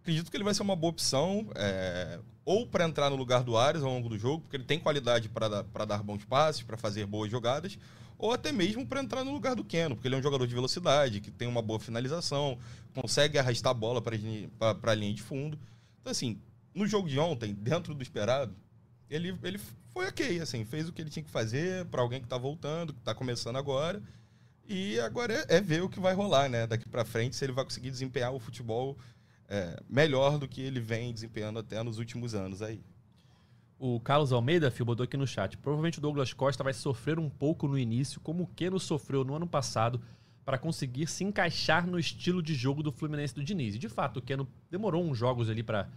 [0.00, 3.56] Acredito que ele vai ser uma boa opção, é, ou para entrar no lugar do
[3.56, 7.06] Ares ao longo do jogo, porque ele tem qualidade para dar bons passes, para fazer
[7.06, 7.78] boas jogadas,
[8.22, 10.54] ou até mesmo para entrar no lugar do Keno, porque ele é um jogador de
[10.54, 12.56] velocidade, que tem uma boa finalização,
[12.94, 15.58] consegue arrastar a bola para a linha de fundo.
[16.00, 16.40] Então, assim,
[16.72, 18.54] no jogo de ontem, dentro do esperado,
[19.10, 19.58] ele, ele
[19.90, 22.92] foi ok, assim, fez o que ele tinha que fazer para alguém que está voltando,
[22.92, 24.00] que está começando agora.
[24.68, 26.64] E agora é, é, ver o que vai rolar, né?
[26.64, 28.96] Daqui para frente, se ele vai conseguir desempenhar o futebol
[29.48, 32.80] é, melhor do que ele vem desempenhando até nos últimos anos aí.
[33.84, 35.58] O Carlos Almeida, Fio, botou aqui no chat.
[35.58, 39.34] Provavelmente o Douglas Costa vai sofrer um pouco no início, como o Keno sofreu no
[39.34, 40.00] ano passado,
[40.44, 43.76] para conseguir se encaixar no estilo de jogo do Fluminense do Diniz.
[43.76, 45.88] De fato, o Keno demorou uns jogos ali para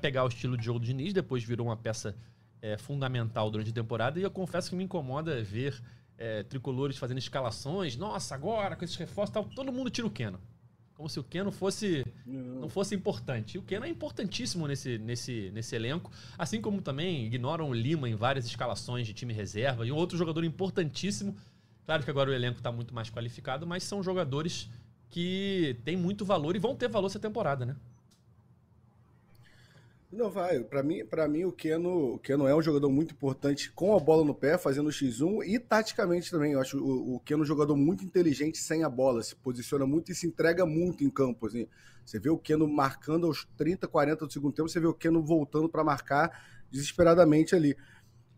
[0.00, 2.16] pegar o estilo de jogo do Diniz, depois virou uma peça
[2.62, 4.18] é, fundamental durante a temporada.
[4.18, 5.78] E eu confesso que me incomoda ver
[6.16, 7.98] é, tricolores fazendo escalações.
[7.98, 10.40] Nossa, agora com esses reforços tal, todo mundo tira o Keno.
[10.96, 12.68] Como se o Keno fosse não.
[12.70, 13.56] fosse importante.
[13.56, 18.08] E o Keno é importantíssimo nesse, nesse, nesse elenco, assim como também ignoram o Lima
[18.08, 21.36] em várias escalações de time reserva e outro jogador importantíssimo.
[21.84, 24.70] Claro que agora o elenco está muito mais qualificado, mas são jogadores
[25.10, 27.76] que têm muito valor e vão ter valor essa temporada, né?
[30.10, 30.60] Não vai.
[30.60, 34.00] Para mim, para mim o Keno, o Keno é um jogador muito importante com a
[34.00, 36.52] bola no pé, fazendo X1 e taticamente também.
[36.52, 40.12] Eu acho o, o Keno um jogador muito inteligente sem a bola, se posiciona muito
[40.12, 41.46] e se entrega muito em campo.
[41.46, 41.66] Assim.
[42.04, 45.22] Você vê o Keno marcando aos 30, 40 do segundo tempo, você vê o Keno
[45.22, 46.30] voltando para marcar
[46.70, 47.76] desesperadamente ali.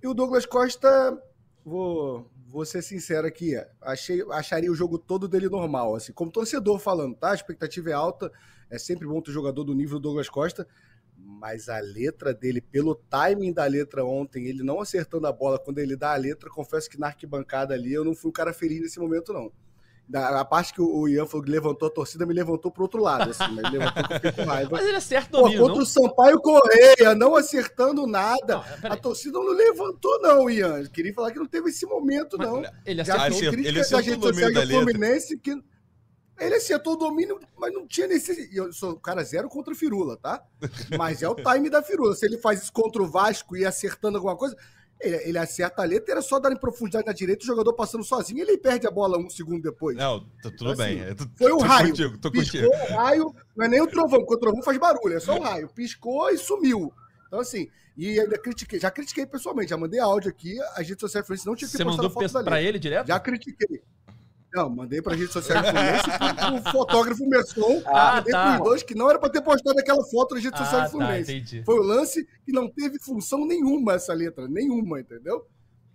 [0.02, 1.22] E o Douglas Costa,
[1.64, 6.78] vou, vou ser sincero aqui, achei, acharia o jogo todo dele normal, assim, como torcedor
[6.78, 7.32] falando, tá?
[7.32, 8.32] A expectativa é alta,
[8.70, 10.66] é sempre bom ter jogador do nível do Douglas Costa,
[11.18, 15.78] mas a letra dele, pelo timing da letra ontem, ele não acertando a bola, quando
[15.78, 18.80] ele dá a letra, confesso que na arquibancada ali eu não fui um cara feliz
[18.80, 19.52] nesse momento, não.
[20.08, 23.02] Da, a parte que o Ian falou que levantou a torcida, me levantou pro outro
[23.02, 24.70] lado, assim, mas levantou com raiva.
[24.72, 25.78] Mas ele acerta o Contra não?
[25.78, 28.64] o Sampaio Correia, não acertando nada.
[28.82, 30.86] Não, a torcida não levantou, não, Ian.
[30.86, 32.62] Queria falar que não teve esse momento, mas não.
[32.86, 35.62] Ele acertou, Já ele acertou o domínio da Fluminense que
[36.38, 38.56] ele acertou o domínio, mas não tinha necessidade.
[38.56, 40.42] Eu sou o cara zero contra a Firula, tá?
[40.96, 42.14] Mas é o time da Firula.
[42.14, 44.56] Se ele faz isso contra o Vasco e acertando alguma coisa,
[45.00, 48.04] ele, ele acerta a letra, era só dar em profundidade na direita, o jogador passando
[48.04, 49.96] sozinho, ele perde a bola um segundo depois.
[49.96, 51.14] Não, tá tudo então, assim, bem.
[51.14, 51.88] Tô, foi o raio.
[51.88, 52.92] Contigo, tô Piscou contigo.
[52.92, 55.42] o raio, não é nem o trovão, porque o trovão faz barulho, é só o
[55.42, 55.68] raio.
[55.68, 56.92] Piscou e sumiu.
[57.26, 61.24] Então, assim, e ainda critiquei, já critiquei pessoalmente, já mandei áudio aqui, a gente social
[61.46, 62.10] não tinha que Você mandou
[62.44, 63.06] pra ele direto?
[63.06, 63.82] Já critiquei.
[64.58, 67.82] Não, mandei pra rede social do Fluminense e pro fotógrafo Messon.
[67.86, 68.56] Ah, mandei tá.
[68.56, 70.84] pros dois que não era pra ter postado aquela foto na rede ah, social do
[70.84, 71.58] tá, Fluminense.
[71.58, 75.46] Tá, Foi o lance que não teve função nenhuma essa letra, nenhuma, entendeu?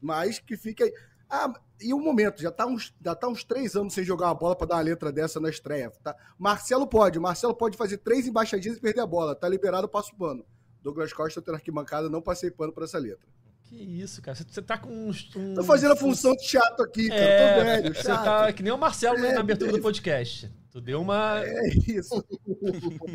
[0.01, 0.93] Mas que fica aí.
[1.29, 4.27] Ah, e o um momento, já tá, uns, já tá uns três anos sem jogar
[4.27, 5.91] uma bola para dar uma letra dessa na estreia.
[6.03, 6.15] Tá?
[6.37, 9.35] Marcelo pode, Marcelo pode fazer três embaixadinhas e perder a bola.
[9.35, 10.45] Tá liberado, passo pano.
[10.81, 13.27] Douglas Costa, eu na arquibancada, não passei pano para essa letra.
[13.73, 14.37] Que isso, cara.
[14.37, 15.31] Você tá com uns.
[15.35, 15.55] Um...
[15.55, 17.21] Tô fazendo a função de chato aqui, cara.
[17.21, 17.95] É, Tô velho.
[17.95, 18.03] Chato.
[18.03, 20.51] Você tá que nem o Marcelo é, na abertura é, do podcast.
[20.69, 21.41] Tu deu uma.
[21.43, 22.23] É isso.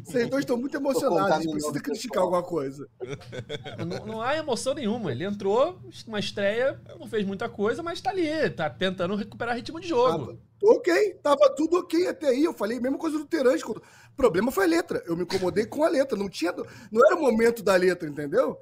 [0.04, 1.30] Vocês dois estão muito emocionados.
[1.30, 2.88] A gente precisa criticar alguma coisa.
[3.78, 5.12] Não, não, há emoção nenhuma.
[5.12, 8.50] Ele entrou, uma estreia, não fez muita coisa, mas tá ali.
[8.50, 10.26] Tá tentando recuperar ritmo de jogo.
[10.26, 10.38] Tava,
[10.76, 11.14] ok.
[11.22, 12.42] Tava tudo ok até aí.
[12.42, 13.62] Eu falei a mesma coisa do Terãs.
[13.62, 13.80] O
[14.16, 15.04] problema foi a letra.
[15.06, 16.18] Eu me incomodei com a letra.
[16.18, 16.52] Não, tinha,
[16.90, 18.58] não era o momento da letra, entendeu?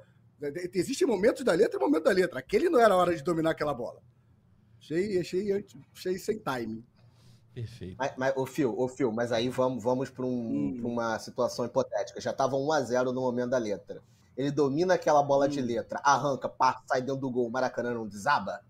[0.73, 2.39] Existem momentos da letra e momentos da letra.
[2.39, 4.01] Aquele não era a hora de dominar aquela bola.
[4.79, 6.85] Achei, achei, achei sem time.
[7.53, 7.95] Perfeito.
[7.97, 10.81] Mas, mas, ô, Phil, ô, Phil, mas aí vamos, vamos para um, hum.
[10.83, 12.21] uma situação hipotética.
[12.21, 14.01] Já estava 1x0 no momento da letra.
[14.37, 15.49] Ele domina aquela bola hum.
[15.49, 18.63] de letra, arranca, passa, sai dentro do gol, o Maracanã não desaba?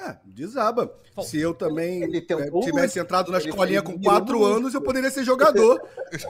[0.00, 0.92] É, desaba.
[1.22, 2.20] Se eu também é,
[2.62, 5.80] tivesse entrado na escolinha com quatro anos, eu poderia ser jogador.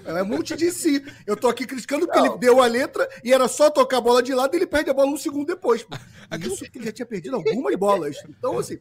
[0.05, 1.05] É multi de si.
[1.27, 4.23] Eu tô aqui criticando porque ele deu a letra e era só tocar a bola
[4.23, 5.87] de lado e ele perde a bola um segundo depois.
[6.41, 8.17] Isso que ele já tinha perdido algumas bolas.
[8.29, 8.77] Então, assim,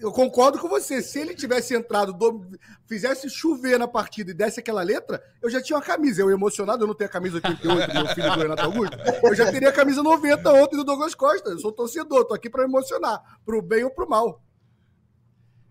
[0.00, 1.02] eu concordo com você.
[1.02, 2.46] Se ele tivesse entrado, do,
[2.86, 6.22] fizesse chover na partida e desse aquela letra, eu já tinha uma camisa.
[6.22, 8.96] Eu emocionado, eu não tenho a camisa 88 do meu filho do Renato Augusto.
[9.22, 11.50] Eu já teria a camisa 90 ontem do Douglas Costa.
[11.50, 14.13] Eu sou torcedor, tô aqui para emocionar, pro bem ou pro mal.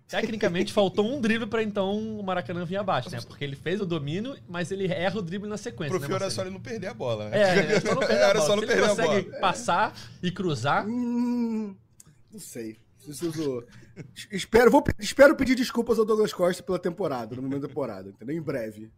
[0.08, 3.20] Tecnicamente, faltou um drible para então o Maracanã vir abaixo, né?
[3.22, 5.92] Porque ele fez o domínio, mas ele erra o drible na sequência.
[5.92, 7.38] Pro né, Fio era só ele não perder a bola, né?
[7.38, 8.30] É, era só não perder a bola.
[8.30, 10.88] Era só não Se ele consegue passar e cruzar.
[10.88, 11.76] Hum,
[12.32, 12.78] não sei.
[13.04, 13.66] Preciso.
[14.32, 18.36] espero, vou, espero pedir desculpas ao Douglas Costa pela temporada, no momento da temporada, entendeu?
[18.36, 18.90] Em breve.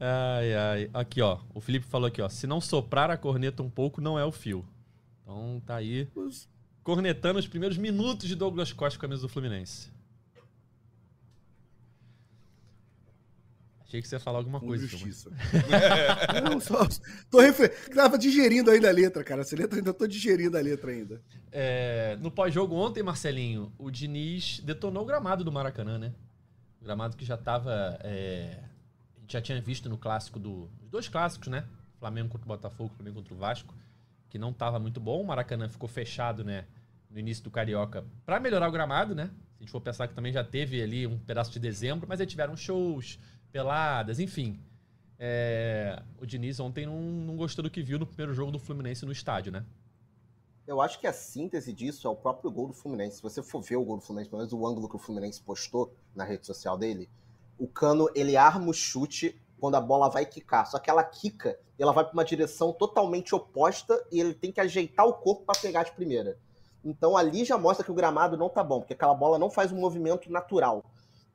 [0.00, 0.90] Ai, ai.
[0.94, 1.38] Aqui, ó.
[1.54, 2.28] O Felipe falou aqui, ó.
[2.28, 4.64] Se não soprar a corneta um pouco, não é o fio.
[5.22, 6.08] Então tá aí
[6.82, 9.90] cornetando os primeiros minutos de Douglas Costa com a camisa do Fluminense.
[13.92, 14.86] Achei que você ia falar alguma Com coisa.
[14.86, 15.30] justiça.
[16.42, 16.88] não, só.
[17.30, 17.90] Tô refer...
[17.94, 19.42] Tava digerindo ainda a letra, cara.
[19.42, 21.20] Essa letra ainda tô digerindo a letra ainda.
[21.50, 26.14] É, no pós-jogo ontem, Marcelinho, o Diniz detonou o gramado do Maracanã, né?
[26.80, 27.98] O gramado que já tava.
[28.02, 28.60] é,
[29.18, 30.70] a gente já tinha visto no clássico do.
[30.82, 31.66] Os dois clássicos, né?
[31.98, 33.74] Flamengo contra o Botafogo, Flamengo contra o Vasco,
[34.32, 35.20] que não tava muito bom.
[35.20, 36.64] O Maracanã ficou fechado, né?
[37.10, 39.26] No início do Carioca, para melhorar o gramado, né?
[39.26, 42.18] Se a gente for pensar que também já teve ali um pedaço de dezembro, mas
[42.18, 43.18] aí tiveram shows,
[43.52, 44.58] peladas, enfim.
[45.18, 49.04] É, o Diniz ontem não, não gostou do que viu no primeiro jogo do Fluminense
[49.04, 49.66] no estádio, né?
[50.66, 53.16] Eu acho que a síntese disso é o próprio gol do Fluminense.
[53.16, 55.42] Se você for ver o gol do Fluminense, pelo menos o ângulo que o Fluminense
[55.42, 57.06] postou na rede social dele,
[57.58, 60.66] o Cano, ele arma o chute quando a bola vai quicar.
[60.66, 64.50] Só que ela quica e ela vai para uma direção totalmente oposta e ele tem
[64.50, 66.36] que ajeitar o corpo para pegar de primeira.
[66.84, 69.70] Então ali já mostra que o gramado não tá bom, porque aquela bola não faz
[69.70, 70.84] um movimento natural.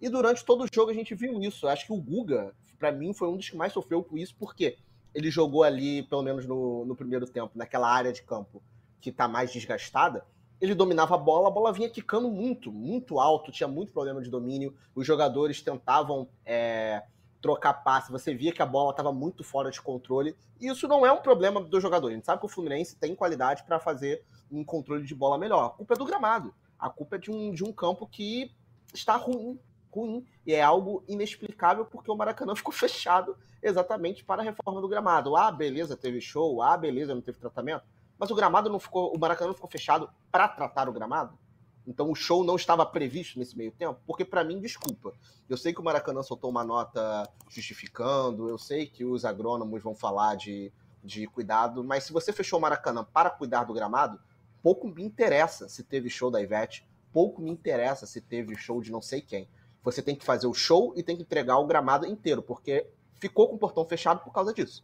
[0.02, 1.68] E durante todo o jogo a gente viu isso.
[1.68, 4.36] Eu acho que o Guga, para mim, foi um dos que mais sofreu com isso,
[4.38, 4.78] porque
[5.16, 8.62] ele jogou ali, pelo menos no, no primeiro tempo, naquela área de campo
[9.00, 10.26] que tá mais desgastada.
[10.60, 14.30] Ele dominava a bola, a bola vinha quicando muito, muito alto, tinha muito problema de
[14.30, 14.76] domínio.
[14.94, 17.04] Os jogadores tentavam é,
[17.48, 20.36] trocar passe, você via que a bola estava muito fora de controle.
[20.60, 22.10] E isso não é um problema do jogador.
[22.10, 25.66] A gente sabe que o Fluminense tem qualidade para fazer um controle de bola melhor.
[25.66, 26.54] A culpa é do gramado.
[26.78, 28.52] A culpa é de um, de um campo que
[28.94, 29.58] está ruim,
[29.90, 30.26] ruim.
[30.46, 35.38] E é algo inexplicável porque o Maracanã ficou fechado exatamente para a reforma do gramado.
[35.38, 36.62] Ah, beleza, teve show.
[36.62, 37.86] Ah, beleza, não teve tratamento.
[38.20, 41.40] Mas o gramado não ficou, o Maracanã não ficou fechado para tratar o gramado.
[41.88, 45.14] Então o show não estava previsto nesse meio tempo, porque para mim, desculpa.
[45.48, 49.96] Eu sei que o Maracanã soltou uma nota justificando, eu sei que os agrônomos vão
[49.96, 50.72] falar de,
[51.02, 54.20] de cuidado, mas se você fechou o Maracanã para cuidar do gramado,
[54.62, 58.92] pouco me interessa se teve show da Ivete, pouco me interessa se teve show de
[58.92, 59.48] não sei quem.
[59.82, 63.48] Você tem que fazer o show e tem que entregar o gramado inteiro, porque ficou
[63.48, 64.84] com o portão fechado por causa disso.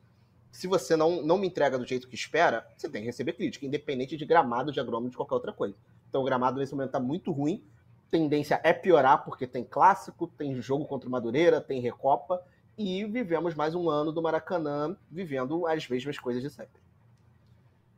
[0.49, 3.65] Se você não, não me entrega do jeito que espera, você tem que receber crítica,
[3.65, 5.75] independente de gramado, de agrônomo, de qualquer outra coisa.
[6.13, 7.63] Então o gramado nesse momento está muito ruim.
[8.11, 12.39] Tendência é piorar, porque tem clássico, tem jogo contra o Madureira, tem Recopa,
[12.77, 16.79] e vivemos mais um ano do Maracanã vivendo as mesmas coisas de sempre.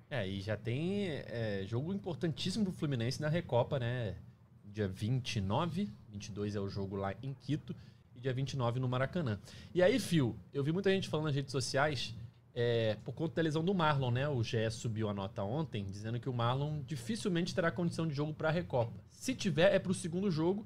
[0.09, 4.15] É, e já tem é, jogo importantíssimo pro Fluminense na Recopa, né?
[4.63, 7.75] Dia 29, 22 é o jogo lá em Quito,
[8.15, 9.37] e dia 29 no Maracanã.
[9.73, 12.15] E aí, Fio, eu vi muita gente falando nas redes sociais
[12.57, 14.29] é, por conta da lesão do Marlon, né?
[14.29, 18.33] O GE subiu a nota ontem, dizendo que o Marlon dificilmente terá condição de jogo
[18.33, 18.93] para a Recopa.
[19.11, 20.65] Se tiver, é para o segundo jogo.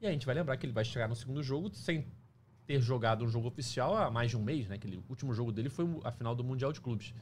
[0.00, 2.06] E a gente vai lembrar que ele vai chegar no segundo jogo sem
[2.66, 4.78] ter jogado um jogo oficial há mais de um mês, né?
[4.78, 7.14] Que ele, o último jogo dele foi a final do Mundial de Clubes.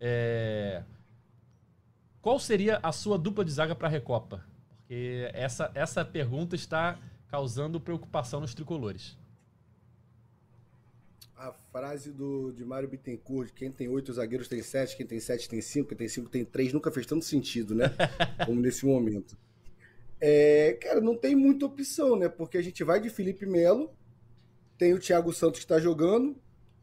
[0.00, 0.82] É...
[2.22, 4.42] Qual seria a sua dupla de zaga para a Recopa?
[4.68, 9.18] Porque essa, essa pergunta está causando preocupação nos tricolores.
[11.40, 15.48] A frase do, de Mário Bittencourt, quem tem oito zagueiros tem sete, quem tem sete
[15.48, 17.86] tem cinco, quem tem cinco tem três, nunca fez tanto sentido, né?
[18.44, 19.38] Como nesse momento.
[20.20, 22.28] É, cara, não tem muita opção, né?
[22.28, 23.90] Porque a gente vai de Felipe Melo,
[24.76, 26.36] tem o Thiago Santos que está jogando,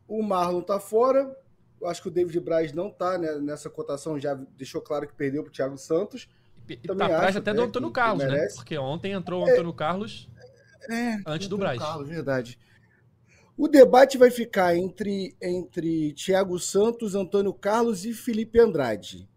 [0.07, 1.37] o Marlon tá fora,
[1.79, 5.13] eu acho que o David Braz não tá né, nessa cotação, já deixou claro que
[5.13, 6.27] perdeu pro Thiago Santos.
[6.67, 8.47] E tá atrás até do Antônio Carlos, né?
[8.55, 10.27] Porque ontem entrou o Antônio Carlos
[10.89, 11.77] é, antes do Braz.
[11.77, 12.57] Carlos, verdade.
[13.57, 19.27] O debate vai ficar entre, entre Thiago Santos, Antônio Carlos e Felipe Andrade.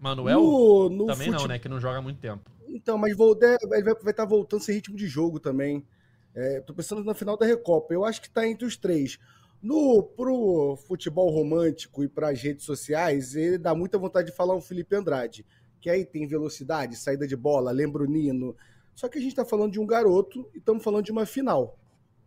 [0.00, 1.38] Manuel no, no também fute...
[1.38, 1.58] não, né?
[1.58, 2.50] Que não joga há muito tempo.
[2.66, 5.86] Então, mas vou, ele vai, vai estar voltando sem ritmo de jogo também.
[6.34, 7.94] É, tô pensando na final da Recopa.
[7.94, 9.18] Eu acho que está entre os três.
[9.62, 14.56] No pro futebol romântico e para as redes sociais, ele dá muita vontade de falar
[14.56, 15.46] um Felipe Andrade,
[15.80, 18.56] que aí tem velocidade, saída de bola, lembra o Nino.
[18.96, 21.78] Só que a gente está falando de um garoto e estamos falando de uma final.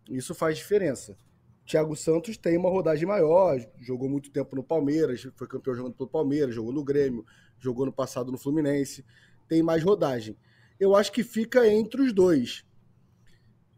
[0.10, 1.18] Isso faz diferença.
[1.66, 6.10] Thiago Santos tem uma rodagem maior, jogou muito tempo no Palmeiras, foi campeão jogando pelo
[6.10, 7.26] Palmeiras, jogou no Grêmio,
[7.60, 9.06] jogou no passado no Fluminense,
[9.48, 10.38] tem mais rodagem.
[10.80, 12.66] Eu acho que fica entre os dois.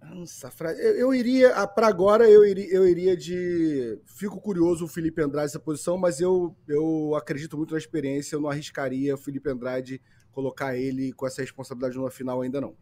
[0.02, 4.00] Nossa, eu, eu iria, ah, para agora, eu iria, eu iria de.
[4.06, 8.42] Fico curioso o Felipe Andrade nessa posição, mas eu, eu acredito muito na experiência, eu
[8.42, 12.76] não arriscaria o Felipe Andrade colocar ele com essa responsabilidade numa final ainda não.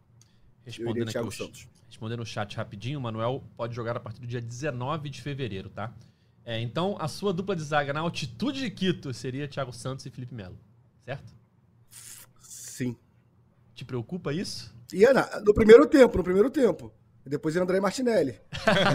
[0.65, 1.67] Respondendo aqui, Santos.
[1.87, 5.69] respondendo no chat rapidinho, o Manuel pode jogar a partir do dia 19 de fevereiro,
[5.69, 5.93] tá?
[6.45, 10.09] É, então, a sua dupla de zaga na altitude de Quito seria Thiago Santos e
[10.09, 10.57] Felipe Melo,
[11.05, 11.33] certo?
[12.41, 12.95] Sim.
[13.73, 14.73] Te preocupa isso?
[14.93, 15.13] Ia
[15.45, 16.93] no primeiro tempo, no primeiro tempo.
[17.25, 18.37] E depois André Martinelli.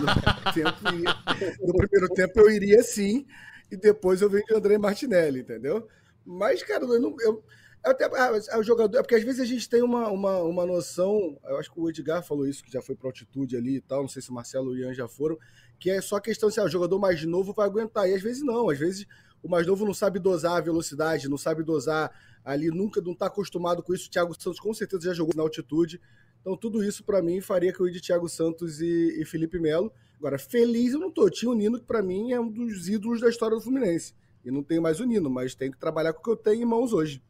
[0.01, 3.27] No, tempo, no primeiro tempo eu iria sim,
[3.71, 5.89] e depois eu venho de André Martinelli, entendeu?
[6.25, 7.17] Mas, cara, eu não.
[7.21, 7.43] Eu,
[7.85, 11.39] até, ah, o jogador, é porque às vezes a gente tem uma, uma, uma noção,
[11.45, 14.03] eu acho que o Edgar falou isso, que já foi para altitude ali e tal,
[14.03, 15.39] não sei se o Marcelo e o Ian já foram,
[15.79, 18.43] que é só questão se ah, o jogador mais novo vai aguentar, e às vezes
[18.43, 19.07] não, às vezes
[19.43, 22.11] o mais novo não sabe dosar a velocidade, não sabe dosar
[22.45, 25.43] ali, nunca não está acostumado com isso, o Thiago Santos com certeza já jogou na
[25.43, 26.01] altitude,
[26.41, 29.59] então tudo isso para mim faria que eu ia de Thiago Santos e, e Felipe
[29.59, 32.89] Melo, agora feliz eu não tô, tinha o Nino que para mim é um dos
[32.89, 34.15] ídolos da história do Fluminense,
[34.45, 36.63] e não tenho mais o Nino, mas tenho que trabalhar com o que eu tenho
[36.63, 37.23] em mãos hoje.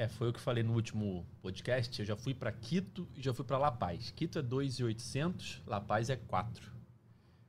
[0.00, 2.00] É, foi o que falei no último podcast.
[2.00, 4.10] Eu já fui para Quito e já fui para La Paz.
[4.10, 6.72] Quito é 2,800, La Paz é 4.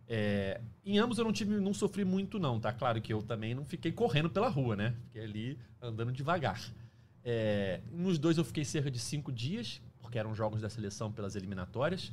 [0.05, 2.73] É, em ambos eu não tive, não sofri muito não, tá?
[2.73, 4.93] Claro que eu também não fiquei correndo pela rua, né?
[5.05, 6.61] Fiquei ali andando devagar.
[7.23, 11.37] É, nos dois eu fiquei cerca de cinco dias, porque eram jogos da seleção pelas
[11.37, 12.11] eliminatórias.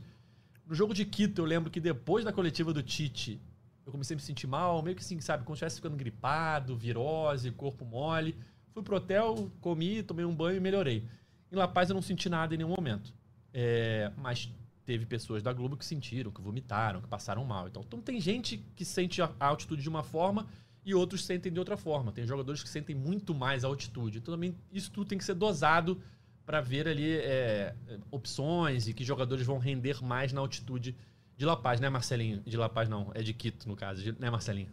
[0.64, 3.40] No jogo de Quito eu lembro que depois da coletiva do Tite
[3.84, 6.76] eu comecei a me sentir mal, meio que assim, sabe, como se estivesse ficando gripado,
[6.76, 8.36] virose, corpo mole.
[8.72, 11.04] Fui pro hotel, comi, tomei um banho e melhorei.
[11.50, 13.12] Em La Paz eu não senti nada em nenhum momento.
[13.52, 14.52] É, mas
[14.84, 17.68] teve pessoas da Globo que sentiram, que vomitaram, que passaram mal.
[17.68, 20.46] Então, então tem gente que sente a altitude de uma forma
[20.84, 22.12] e outros sentem de outra forma.
[22.12, 24.18] Tem jogadores que sentem muito mais a altitude.
[24.18, 26.00] Então também isso tudo tem que ser dosado
[26.46, 27.74] para ver ali é,
[28.10, 30.96] opções e que jogadores vão render mais na altitude
[31.36, 32.42] de La Paz, né, Marcelinho?
[32.46, 34.70] De La Paz não, é de Quito, no caso, né, Marcelinho?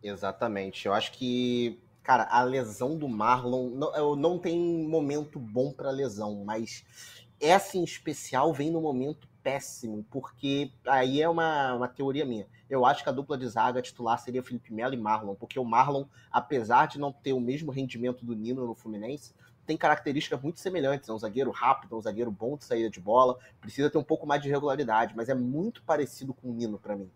[0.00, 0.86] Exatamente.
[0.86, 1.78] Eu acho que
[2.10, 6.84] Cara, a lesão do Marlon, não, não tem momento bom para lesão, mas
[7.40, 12.48] essa em especial vem no momento péssimo, porque aí é uma, uma teoria minha.
[12.68, 15.64] Eu acho que a dupla de zaga titular seria Felipe Melo e Marlon, porque o
[15.64, 19.32] Marlon, apesar de não ter o mesmo rendimento do Nino no Fluminense,
[19.64, 21.08] tem características muito semelhantes.
[21.08, 24.02] É um zagueiro rápido, é um zagueiro bom de saída de bola, precisa ter um
[24.02, 27.08] pouco mais de regularidade, mas é muito parecido com o Nino para mim.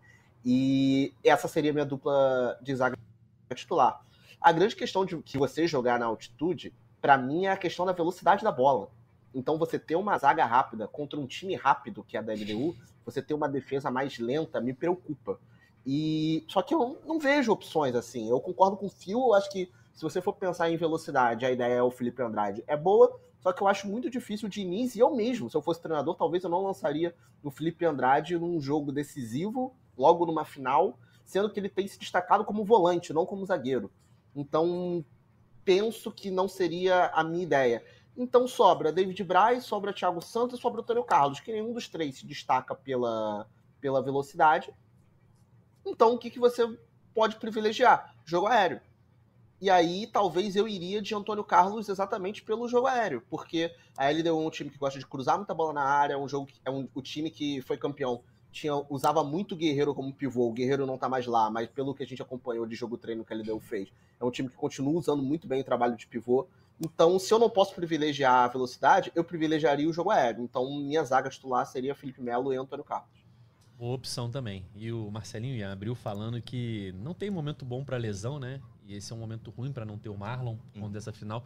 [0.45, 2.97] E essa seria a minha dupla de zaga
[3.53, 4.04] titular.
[4.45, 7.91] A grande questão de que você jogar na altitude, para mim, é a questão da
[7.91, 8.91] velocidade da bola.
[9.33, 12.75] Então, você ter uma zaga rápida contra um time rápido, que é a da LDU,
[13.03, 15.39] você ter uma defesa mais lenta, me preocupa.
[15.83, 18.29] E só que eu não vejo opções assim.
[18.29, 21.51] Eu concordo com o Phil, eu acho que se você for pensar em velocidade, a
[21.51, 22.63] ideia é o Felipe Andrade.
[22.67, 25.61] É boa, só que eu acho muito difícil de início, e eu mesmo, se eu
[25.63, 30.99] fosse treinador, talvez eu não lançaria o Felipe Andrade num jogo decisivo, logo numa final,
[31.23, 33.89] sendo que ele tem se destacado como volante, não como zagueiro.
[34.35, 35.03] Então,
[35.65, 37.83] penso que não seria a minha ideia.
[38.17, 42.19] Então sobra David Braz, sobra Thiago Santos e sobra Antônio Carlos, que nenhum dos três
[42.19, 43.45] se destaca pela,
[43.81, 44.73] pela velocidade.
[45.85, 46.65] Então o que, que você
[47.13, 48.15] pode privilegiar?
[48.23, 48.79] Jogo aéreo.
[49.59, 54.27] E aí talvez eu iria de Antônio Carlos exatamente pelo jogo aéreo, porque a LDU
[54.27, 56.71] é um time que gosta de cruzar muita bola na área, é um jogo é
[56.71, 58.21] um, o time que foi campeão
[58.51, 60.47] tinha, usava muito o Guerreiro como pivô.
[60.47, 63.25] O Guerreiro não tá mais lá, mas pelo que a gente acompanhou de jogo treino
[63.25, 66.07] que a LDU fez, é um time que continua usando muito bem o trabalho de
[66.07, 66.47] pivô.
[66.79, 70.43] Então, se eu não posso privilegiar a velocidade, eu privilegiaria o jogo aéreo.
[70.43, 73.09] Então, minha zaga titular seria Felipe Melo e Antônio Carlos.
[73.77, 74.65] Boa opção também.
[74.75, 78.61] E o Marcelinho Ian abriu falando que não tem momento bom para lesão, né?
[78.85, 80.89] E esse é um momento ruim para não ter o Marlon hum.
[80.89, 81.43] dessa final.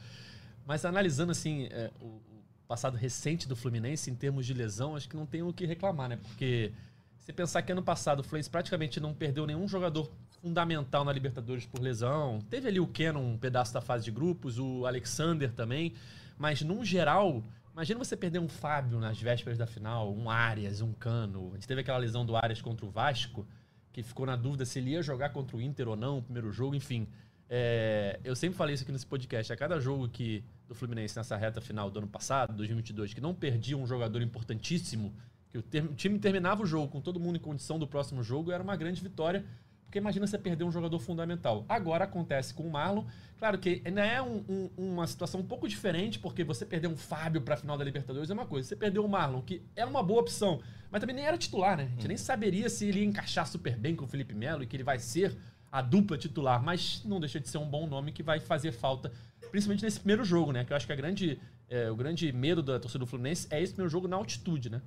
[0.66, 2.20] Mas analisando assim é, o,
[2.68, 6.08] passado recente do Fluminense em termos de lesão, acho que não tem o que reclamar,
[6.08, 6.18] né?
[6.18, 6.72] Porque
[7.18, 11.66] você pensar que ano passado o Fluminense praticamente não perdeu nenhum jogador fundamental na Libertadores
[11.66, 12.40] por lesão.
[12.50, 15.94] Teve ali o Kenon, um pedaço da fase de grupos, o Alexander também.
[16.38, 20.94] Mas, num geral, imagina você perder um Fábio nas vésperas da final, um Arias, um
[20.94, 21.50] Cano.
[21.52, 23.46] A gente teve aquela lesão do Arias contra o Vasco,
[23.92, 26.52] que ficou na dúvida se ele ia jogar contra o Inter ou não, o primeiro
[26.52, 27.08] jogo, enfim.
[27.50, 29.52] É, eu sempre falei isso aqui nesse podcast.
[29.52, 33.34] A cada jogo que do Fluminense nessa reta final do ano passado, 2022, que não
[33.34, 35.14] perdia um jogador importantíssimo,
[35.50, 38.22] que o, ter, o, time terminava o jogo com todo mundo em condição do próximo
[38.22, 39.44] jogo, era uma grande vitória.
[39.90, 41.66] Porque imagina você perder um jogador fundamental.
[41.68, 43.06] Agora acontece com o Marlon.
[43.40, 46.96] Claro que ainda é um, um, uma situação um pouco diferente, porque você perder um
[46.96, 48.68] Fábio para a final da Libertadores é uma coisa.
[48.68, 51.86] Você perdeu o Marlon, que era uma boa opção, mas também nem era titular, né?
[51.86, 52.24] A gente nem uhum.
[52.24, 55.00] saberia se ele ia encaixar super bem com o Felipe Melo e que ele vai
[55.00, 55.36] ser
[55.72, 59.12] a dupla titular, mas não deixa de ser um bom nome que vai fazer falta,
[59.50, 60.66] principalmente nesse primeiro jogo, né?
[60.66, 63.60] Que eu acho que a grande, é, o grande medo da torcida do Fluminense é
[63.60, 64.84] esse primeiro jogo na altitude, né?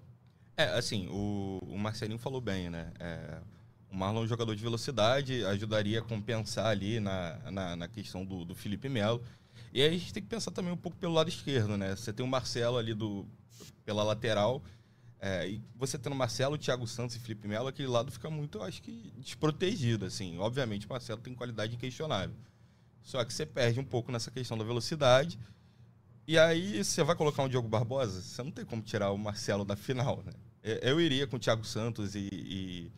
[0.57, 2.93] É, assim, o, o Marcelinho falou bem, né?
[3.01, 3.39] É,
[3.93, 8.25] o Marlon é um jogador de velocidade, ajudaria a compensar ali na, na, na, questão
[8.25, 9.23] do, do Felipe Melo.
[9.73, 11.95] E aí a gente tem que pensar também um pouco pelo lado esquerdo, né?
[11.95, 13.27] Você tem o Marcelo ali do,
[13.85, 14.63] pela lateral,
[15.21, 18.63] é, e você tendo Marcelo, Thiago Santos e Felipe Melo, aquele lado fica muito, eu
[18.65, 20.39] acho que, desprotegido, assim.
[20.39, 22.35] Obviamente o Marcelo tem qualidade inquestionável.
[23.03, 25.39] Só que você perde um pouco nessa questão da velocidade.
[26.27, 29.65] E aí você vai colocar um Diogo Barbosa, você não tem como tirar o Marcelo
[29.65, 30.33] da final, né?
[30.81, 32.93] Eu iria com o Thiago Santos e, e,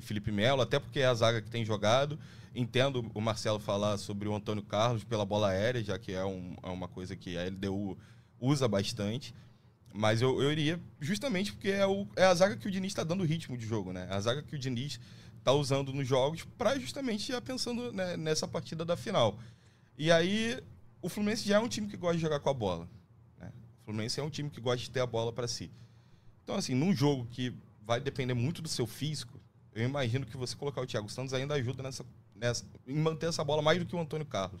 [0.00, 2.18] e Felipe Melo, até porque é a zaga que tem jogado.
[2.54, 6.56] Entendo o Marcelo falar sobre o Antônio Carlos pela bola aérea, já que é, um,
[6.62, 7.96] é uma coisa que a LDU
[8.40, 9.32] usa bastante.
[9.92, 13.04] Mas eu, eu iria justamente porque é, o, é a zaga que o Diniz está
[13.04, 14.06] dando ritmo de jogo, né?
[14.10, 14.98] A zaga que o Diniz
[15.38, 19.38] está usando nos jogos para justamente ir pensando né, nessa partida da final.
[19.98, 20.60] E aí,
[21.02, 22.88] o Fluminense já é um time que gosta de jogar com a bola.
[23.38, 23.52] Né?
[23.82, 25.70] O Fluminense é um time que gosta de ter a bola para si.
[26.42, 29.39] Então, assim, num jogo que vai depender muito do seu físico,
[29.80, 32.04] eu imagino que você colocar o Thiago Santos ainda ajuda nessa,
[32.34, 34.60] nessa, em manter essa bola mais do que o Antônio Carlos.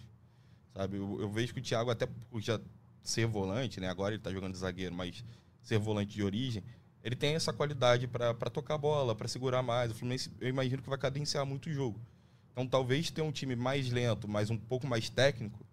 [0.74, 0.96] Sabe?
[0.96, 2.60] Eu, eu vejo que o Thiago, até por já
[3.02, 3.88] ser volante, né?
[3.88, 5.24] Agora ele está jogando de zagueiro, mas
[5.62, 6.62] ser volante de origem,
[7.02, 9.90] ele tem essa qualidade para tocar a bola, para segurar mais.
[9.90, 12.00] O Fluminense, eu imagino que vai cadenciar muito o jogo.
[12.52, 15.64] Então, talvez ter um time mais lento, mas um pouco mais técnico,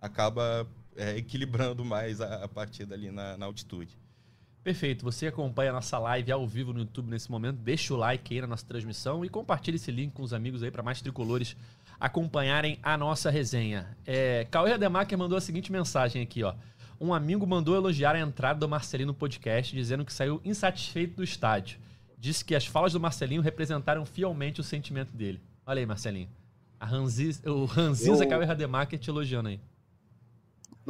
[0.00, 3.96] acaba é, equilibrando mais a, a, partida ali na, na altitude.
[4.62, 5.04] Perfeito.
[5.04, 7.56] Você acompanha a nossa live ao vivo no YouTube nesse momento.
[7.58, 10.70] Deixa o like aí na nossa transmissão e compartilhe esse link com os amigos aí
[10.70, 11.56] para mais tricolores
[11.98, 13.96] acompanharem a nossa resenha.
[14.06, 16.54] É, Cauê Ademacher mandou a seguinte mensagem aqui, ó.
[17.00, 21.24] Um amigo mandou elogiar a entrada do Marcelinho no podcast, dizendo que saiu insatisfeito do
[21.24, 21.78] estádio.
[22.18, 25.40] Disse que as falas do Marcelinho representaram fielmente o sentimento dele.
[25.64, 26.28] Olha aí, Marcelinho.
[26.78, 28.28] A Ranziz, o Ranziza Eu...
[28.28, 29.60] Cauê Rademacher te elogiando aí.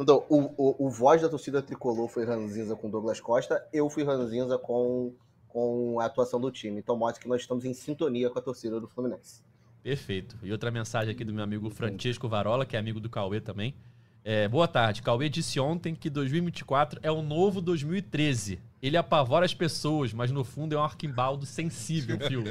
[0.01, 4.03] Então, o, o, o voz da torcida tricolor foi Ranzinza com Douglas Costa, eu fui
[4.03, 5.13] Ranzinza com,
[5.47, 6.79] com a atuação do time.
[6.79, 9.43] Então mostra que nós estamos em sintonia com a torcida do Fluminense.
[9.83, 10.37] Perfeito.
[10.41, 13.75] E outra mensagem aqui do meu amigo Francisco Varola, que é amigo do Cauê também.
[14.23, 15.01] É, boa tarde.
[15.01, 18.59] Cauê disse ontem que 2024 é o novo 2013.
[18.81, 22.43] Ele apavora as pessoas, mas no fundo é um arquimbaldo sensível, viu?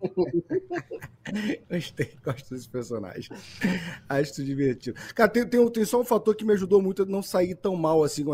[1.70, 3.30] Gostei, gosto desse personagem.
[4.08, 4.98] Acho divertido.
[5.14, 7.74] Cara, tem, tem, tem, só um fator que me ajudou muito a não sair tão
[7.76, 8.24] mal assim.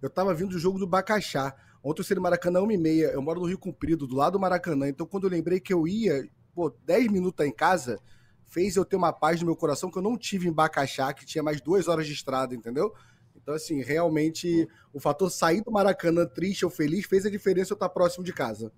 [0.00, 1.54] Eu tava vindo do jogo do Bacaxá.
[1.82, 3.12] Ontem eu saí do Maracanã 1h30.
[3.12, 4.88] Eu moro no Rio Comprido, do lado do Maracanã.
[4.88, 7.98] Então, quando eu lembrei que eu ia, pô, 10 minutos em casa,
[8.46, 11.24] fez eu ter uma paz no meu coração que eu não tive em Bacaxá, que
[11.24, 12.92] tinha mais duas horas de estrada, entendeu?
[13.34, 17.74] Então, assim, realmente, o fator sair do Maracanã triste ou feliz fez a diferença eu
[17.74, 18.72] estar próximo de casa.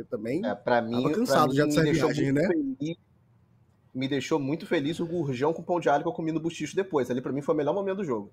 [0.00, 2.46] Porque também é, pra mim, tava cansado já dessa viagem, né?
[2.46, 2.96] Feliz,
[3.92, 6.74] me deixou muito feliz o gurjão com pão de alho que eu comi no buchicho
[6.74, 7.10] depois.
[7.10, 8.32] Ali, pra mim, foi o melhor momento do jogo.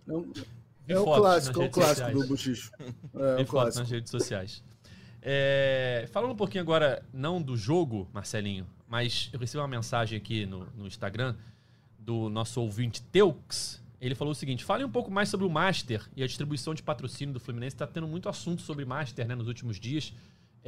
[0.87, 2.13] É, é o clássico, é o clássico sociais.
[2.13, 2.71] do buchicho.
[3.37, 3.79] É, o clássico.
[3.79, 4.63] nas redes sociais.
[5.21, 10.45] É, falando um pouquinho agora, não do jogo, Marcelinho, mas eu recebi uma mensagem aqui
[10.45, 11.35] no, no Instagram
[11.99, 13.81] do nosso ouvinte Teux.
[13.99, 16.83] Ele falou o seguinte: fale um pouco mais sobre o Master e a distribuição de
[16.83, 17.75] patrocínio do Fluminense.
[17.75, 20.13] Está tendo muito assunto sobre Master né, nos últimos dias.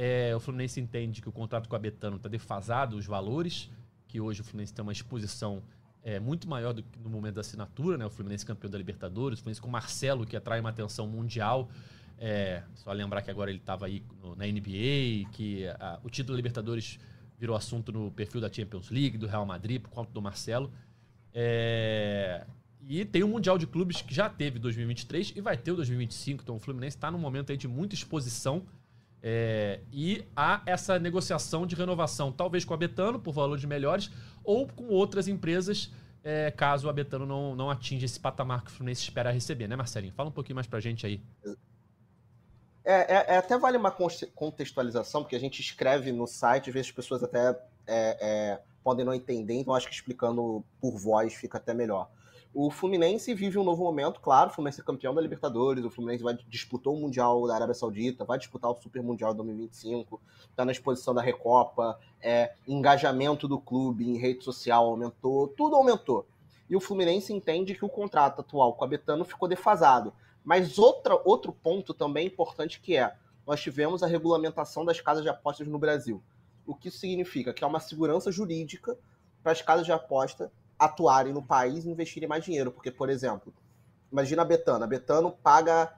[0.02, 3.70] É, o Fluminense entende que o contrato com a Betano está defasado, os valores,
[4.08, 5.62] que hoje o Fluminense tem uma exposição
[6.02, 8.06] é, muito maior do que no momento da assinatura, né?
[8.06, 11.68] O Fluminense campeão da Libertadores, o Fluminense com o Marcelo, que atrai uma atenção mundial.
[12.16, 16.32] É, só lembrar que agora ele estava aí no, na NBA, que a, o título
[16.32, 16.98] da Libertadores
[17.38, 20.72] virou assunto no perfil da Champions League, do Real Madrid, por conta do Marcelo.
[21.34, 22.46] É,
[22.88, 26.42] e tem o Mundial de Clubes que já teve 2023 e vai ter o 2025.
[26.42, 28.64] Então o Fluminense está num momento aí de muita exposição.
[29.22, 34.10] É, e há essa negociação de renovação, talvez com a Betano, por valores melhores,
[34.42, 35.92] ou com outras empresas,
[36.24, 39.76] é, caso a Betano não, não atinja esse patamar que o Fluminense espera receber, né,
[39.76, 40.12] Marcelinho?
[40.14, 41.20] Fala um pouquinho mais pra gente aí.
[42.84, 43.94] É, é, é, até vale uma
[44.34, 47.50] contextualização, porque a gente escreve no site, às vezes as pessoas até
[47.86, 52.10] é, é, podem não entender, então acho que explicando por voz fica até melhor.
[52.52, 56.24] O Fluminense vive um novo momento, claro, o Fluminense é campeão da Libertadores, o Fluminense
[56.24, 60.20] vai disputou o Mundial da Arábia Saudita, vai disputar o Super Mundial 2025,
[60.50, 66.26] está na exposição da Recopa, é, engajamento do clube em rede social aumentou, tudo aumentou.
[66.68, 70.12] E o Fluminense entende que o contrato atual com a Betano ficou defasado.
[70.44, 73.14] Mas outra, outro ponto também importante que é,
[73.46, 76.20] nós tivemos a regulamentação das casas de apostas no Brasil.
[76.66, 77.52] O que isso significa?
[77.52, 78.98] Que é uma segurança jurídica
[79.40, 82.72] para as casas de aposta atuarem no país e investirem mais dinheiro.
[82.72, 83.52] Porque, por exemplo,
[84.10, 84.84] imagina a Betano.
[84.84, 85.92] A Betano paga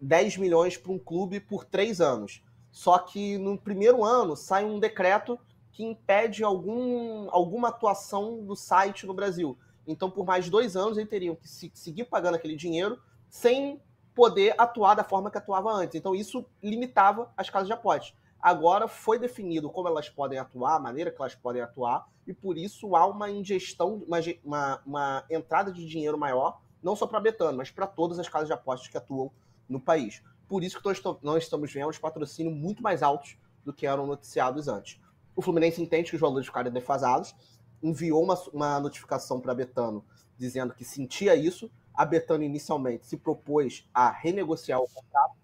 [0.00, 2.42] 10 milhões para um clube por três anos.
[2.70, 5.38] Só que no primeiro ano sai um decreto
[5.72, 9.56] que impede algum, alguma atuação do site no Brasil.
[9.86, 13.00] Então, por mais dois anos, eles teriam que seguir pagando aquele dinheiro
[13.30, 13.80] sem
[14.14, 15.94] poder atuar da forma que atuava antes.
[15.94, 18.14] Então, isso limitava as casas de apostas.
[18.40, 22.56] Agora foi definido como elas podem atuar, a maneira que elas podem atuar, e por
[22.56, 27.20] isso há uma ingestão, uma, uma, uma entrada de dinheiro maior, não só para a
[27.20, 29.32] Betano, mas para todas as casas de apostas que atuam
[29.68, 30.22] no país.
[30.48, 30.84] Por isso que
[31.22, 35.00] nós estamos vendo os patrocínios muito mais altos do que eram noticiados antes.
[35.34, 37.34] O Fluminense entende que os valores ficaram defasados,
[37.82, 40.04] enviou uma, uma notificação para a Betano
[40.36, 45.36] dizendo que sentia isso, a Betano inicialmente se propôs a renegociar o contrato,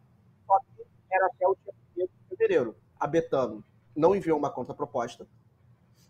[0.47, 2.77] só que era até o dia 1 de fevereiro.
[3.05, 3.63] A Betano
[3.95, 5.29] não enviou uma contraproposta,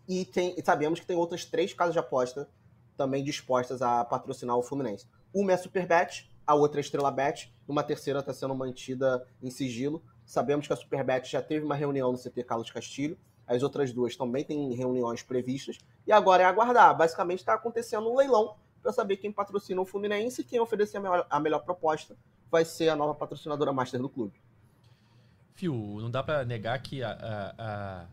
[0.07, 2.49] E tem, sabemos que tem outras três casas de aposta
[2.95, 5.05] também dispostas a patrocinar o Fluminense.
[5.33, 9.27] Uma é a Superbet, a outra é a Estrela Bet, uma terceira está sendo mantida
[9.43, 10.01] em sigilo.
[10.25, 14.15] Sabemos que a Superbet já teve uma reunião no CT Carlos Castilho, as outras duas
[14.15, 15.77] também têm reuniões previstas,
[16.07, 16.95] e agora é aguardar.
[16.95, 21.01] Basicamente está acontecendo um leilão para saber quem patrocina o Fluminense e quem oferecer a
[21.01, 22.15] melhor, a melhor proposta
[22.49, 24.44] vai ser a nova patrocinadora master do clube.
[25.55, 27.17] Fio, não dá para negar que a,
[27.57, 28.05] a,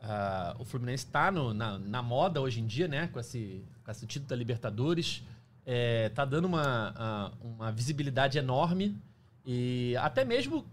[0.00, 3.06] a, o Fluminense está na, na, moda hoje em dia, né?
[3.12, 5.22] Com esse, com esse título da Libertadores.
[5.64, 9.00] É, tá dando uma, uma visibilidade enorme.
[9.46, 10.66] E até mesmo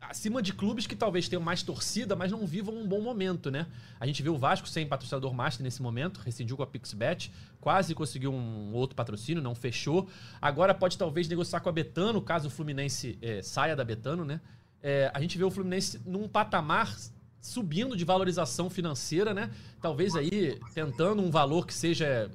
[0.00, 3.66] acima de clubes que talvez tenham mais torcida, mas não vivam um bom momento, né?
[3.98, 7.94] A gente vê o Vasco sem patrocinador master nesse momento, rescindiu com a Pixbet, quase
[7.94, 10.08] conseguiu um outro patrocínio, não fechou.
[10.42, 14.40] Agora pode talvez negociar com a Betano, caso o Fluminense é, saia da Betano, né?
[14.82, 16.96] É, a gente vê o Fluminense num patamar
[17.40, 19.50] subindo de valorização financeira, né?
[19.80, 22.30] Talvez aí tentando um valor que seja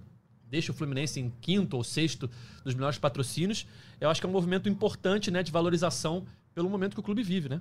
[0.49, 2.29] deixa o Fluminense em quinto ou sexto
[2.63, 3.67] dos melhores patrocínios.
[3.99, 7.23] Eu acho que é um movimento importante, né, de valorização pelo momento que o clube
[7.23, 7.59] vive, né?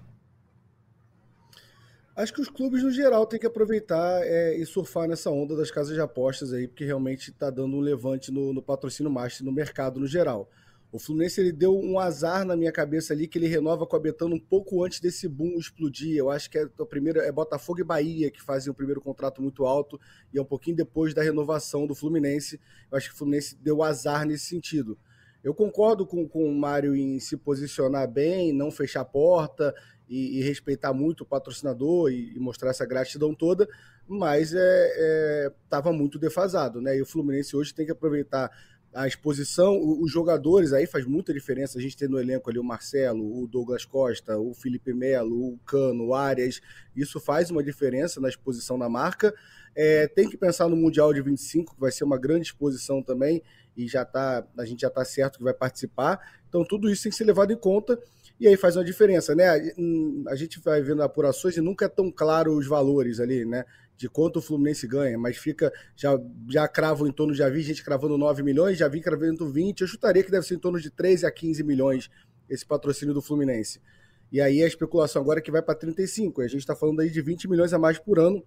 [2.14, 5.70] Acho que os clubes, no geral, têm que aproveitar é, e surfar nessa onda das
[5.70, 9.50] casas de apostas aí, porque realmente está dando um levante no, no patrocínio master no
[9.50, 10.50] mercado no geral.
[10.92, 13.98] O Fluminense ele deu um azar na minha cabeça ali que ele renova com a
[13.98, 16.18] Betano um pouco antes desse boom explodir.
[16.18, 19.64] Eu acho que é o é Botafogo e Bahia que fazem o primeiro contrato muito
[19.64, 19.98] alto
[20.34, 22.60] e é um pouquinho depois da renovação do Fluminense.
[22.90, 24.98] Eu acho que o Fluminense deu azar nesse sentido.
[25.42, 29.74] Eu concordo com, com o Mário em se posicionar bem, não fechar a porta
[30.08, 33.66] e, e respeitar muito o patrocinador e, e, mostrar essa gratidão toda,
[34.06, 36.96] mas estava é, é, muito defasado, né?
[36.96, 38.50] E o Fluminense hoje tem que aproveitar
[38.94, 41.78] a exposição, os jogadores aí faz muita diferença.
[41.78, 45.58] A gente tem no elenco ali o Marcelo, o Douglas Costa, o Felipe Melo, o
[45.64, 46.60] Cano, o Arias.
[46.94, 49.34] Isso faz uma diferença na exposição da marca.
[49.74, 53.42] É, tem que pensar no Mundial de 25, que vai ser uma grande exposição também
[53.74, 56.20] e já tá, a gente já está certo que vai participar.
[56.48, 57.98] Então tudo isso tem que ser levado em conta
[58.38, 59.48] e aí faz uma diferença, né?
[60.28, 63.64] A gente vai vendo apurações e nunca é tão claro os valores ali, né?
[64.02, 66.18] De quanto o Fluminense ganha, mas fica, já,
[66.50, 69.86] já cravo em torno, já vi gente cravando 9 milhões, já vi cravando 20, eu
[69.86, 72.10] chutaria que deve ser em torno de 13 a 15 milhões
[72.50, 73.80] esse patrocínio do Fluminense.
[74.32, 77.10] E aí a especulação agora é que vai para 35, a gente está falando aí
[77.10, 78.44] de 20 milhões a mais por ano,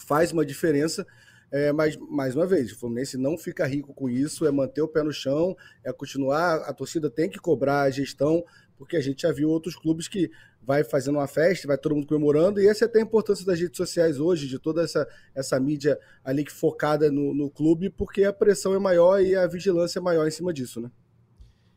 [0.00, 1.06] faz uma diferença,
[1.52, 4.88] é, mas, mais uma vez, o Fluminense não fica rico com isso, é manter o
[4.88, 8.42] pé no chão, é continuar, a torcida tem que cobrar a gestão,
[8.82, 10.28] porque a gente já viu outros clubes que
[10.60, 13.60] vai fazendo uma festa, vai todo mundo comemorando, e essa é até a importância das
[13.60, 18.24] redes sociais hoje, de toda essa, essa mídia ali que focada no, no clube, porque
[18.24, 20.90] a pressão é maior e a vigilância é maior em cima disso, né?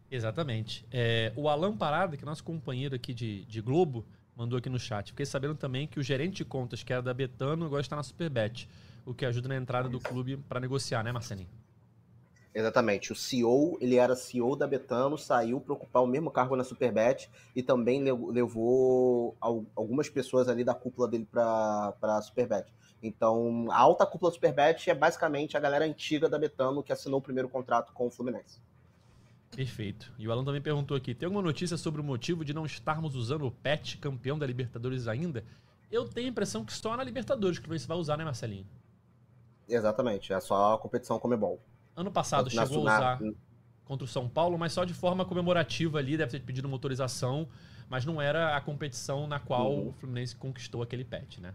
[0.10, 0.84] Exatamente.
[0.92, 4.04] É, o Alan Parada, que é nosso companheiro aqui de, de Globo,
[4.36, 5.12] mandou aqui no chat.
[5.12, 8.02] Fiquei sabendo também que o gerente de contas, que era da Betano, agora está na
[8.02, 8.68] Superbet
[9.06, 11.50] o que ajuda na entrada do clube para negociar, né, Marcelinho?
[12.56, 13.12] Exatamente.
[13.12, 17.30] O CEO, ele era CEO da Betano, saiu para ocupar o mesmo cargo na Superbet
[17.54, 19.36] e também levou
[19.76, 22.72] algumas pessoas ali da cúpula dele para a Superbet.
[23.04, 27.20] Então, a alta cúpula da Superbet é basicamente a galera antiga da Betano que assinou
[27.20, 28.62] o primeiro contrato com o Fluminense.
[29.54, 30.14] Perfeito.
[30.18, 33.16] E o Alan também perguntou aqui: tem alguma notícia sobre o motivo de não estarmos
[33.16, 35.44] usando o PET campeão da Libertadores ainda?
[35.92, 38.66] Eu tenho a impressão que só na Libertadores que o Fluminense vai usar, né, Marcelinho?
[39.68, 41.60] Exatamente, é só a competição Comebol.
[41.96, 43.20] Ano passado na, chegou a usar
[43.86, 47.48] contra o São Paulo, mas só de forma comemorativa ali, deve ter pedido uma autorização,
[47.88, 49.90] mas não era a competição na qual uhum.
[49.90, 51.54] o Fluminense conquistou aquele pet, né?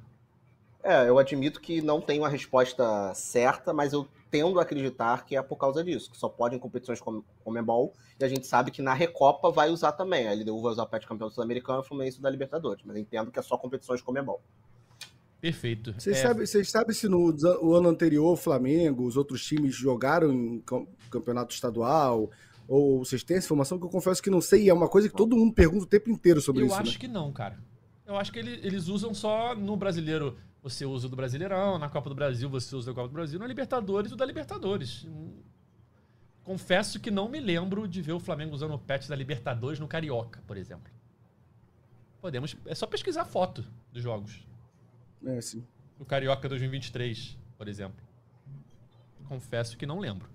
[0.83, 5.37] É, eu admito que não tenho a resposta certa, mas eu tendo a acreditar que
[5.37, 8.71] é por causa disso, que só pode em competições como Comebol, e a gente sabe
[8.71, 10.27] que na Recopa vai usar também.
[10.27, 13.31] A LDU vai usar o pet campeão sul-americano e o Fluminense da Libertadores, mas entendo
[13.31, 14.41] que é só competições Comebol.
[15.41, 15.95] Perfeito.
[15.99, 16.23] Vocês é...
[16.23, 20.63] sabem sabe se no o ano anterior o Flamengo, os outros times jogaram em
[21.11, 22.31] campeonato estadual?
[22.69, 25.09] Ou vocês têm essa informação que eu confesso que não sei, e é uma coisa
[25.09, 26.77] que todo mundo pergunta o tempo inteiro sobre eu isso.
[26.77, 26.99] Eu acho né?
[26.99, 27.59] que não, cara.
[28.07, 30.37] Eu acho que ele, eles usam só no brasileiro.
[30.63, 33.15] Você usa o do Brasileirão, na Copa do Brasil você usa o da Copa do
[33.15, 35.07] Brasil, na Libertadores o da Libertadores.
[36.45, 39.89] Confesso que não me lembro de ver o Flamengo usando o patch da Libertadores no
[39.89, 40.93] Carioca, por exemplo.
[42.21, 42.57] Podemos.
[42.67, 44.45] É só pesquisar foto dos jogos.
[45.27, 45.39] É.
[45.99, 48.03] No Carioca 2023, por exemplo.
[49.29, 50.29] Confesso que não lembro.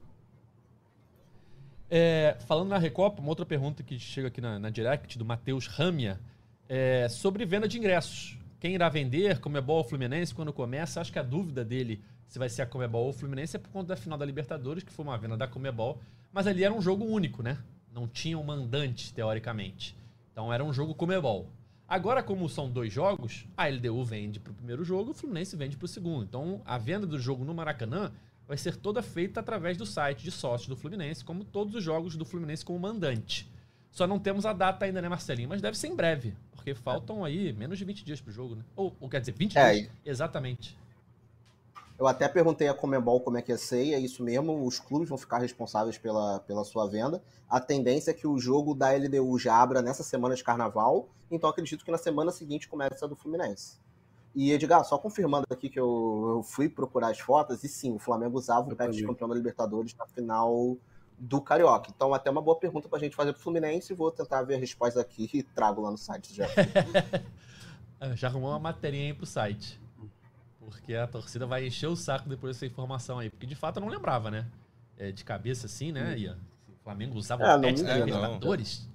[1.89, 5.67] É, falando na Recopa, uma outra pergunta que chega aqui na, na direct do Matheus
[5.67, 6.19] Ramia
[6.67, 8.37] é sobre venda de ingressos.
[8.59, 10.99] Quem irá vender, Comebol ou Fluminense, quando começa?
[10.99, 13.89] Acho que a dúvida dele se vai ser a Comebol ou Fluminense é por conta
[13.89, 16.01] da final da Libertadores, que foi uma venda da Comebol,
[16.33, 17.57] mas ali era um jogo único, né?
[17.93, 19.95] Não tinha um mandante, teoricamente.
[20.31, 21.47] Então era um jogo Comebol.
[21.87, 25.87] Agora, como são dois jogos, a LDU vende pro primeiro jogo, o Fluminense vende pro
[25.87, 26.23] segundo.
[26.23, 28.11] Então, a venda do jogo no Maracanã
[28.47, 32.15] vai ser toda feita através do site de sócios do Fluminense, como todos os jogos
[32.15, 33.47] do Fluminense como mandante.
[33.91, 35.47] Só não temos a data ainda, né, Marcelinho?
[35.47, 38.63] Mas deve ser em breve, porque faltam aí menos de 20 dias pro jogo, né?
[38.75, 39.89] Ou, ou quer dizer, 20 É, dias.
[40.05, 40.75] Exatamente.
[41.97, 44.79] Eu até perguntei a Comembol como é que ia ser, e é isso mesmo, os
[44.79, 47.23] clubes vão ficar responsáveis pela, pela sua venda.
[47.49, 51.49] A tendência é que o jogo da LDU já abra nessa semana de carnaval, então
[51.49, 53.79] acredito que na semana seguinte comece a do Fluminense.
[54.35, 57.99] E Edgar, só confirmando aqui que eu, eu fui procurar as fotos, e sim, o
[57.99, 60.77] Flamengo usava o pet de campeão da Libertadores na final
[61.17, 61.89] do Carioca.
[61.95, 64.99] Então, até uma boa pergunta pra gente fazer pro Fluminense, vou tentar ver a resposta
[64.99, 66.45] aqui e trago lá no site já.
[68.13, 69.79] Já arrumou uma materinha aí pro site.
[70.65, 73.29] Porque a torcida vai encher o saco depois dessa informação aí.
[73.29, 74.45] Porque de fato eu não lembrava, né?
[74.97, 76.37] É, de cabeça assim, né, Ian?
[76.69, 77.97] O Flamengo usava É, o pet da.
[77.97, 78.87] Libertadores,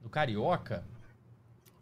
[0.00, 0.84] do Carioca.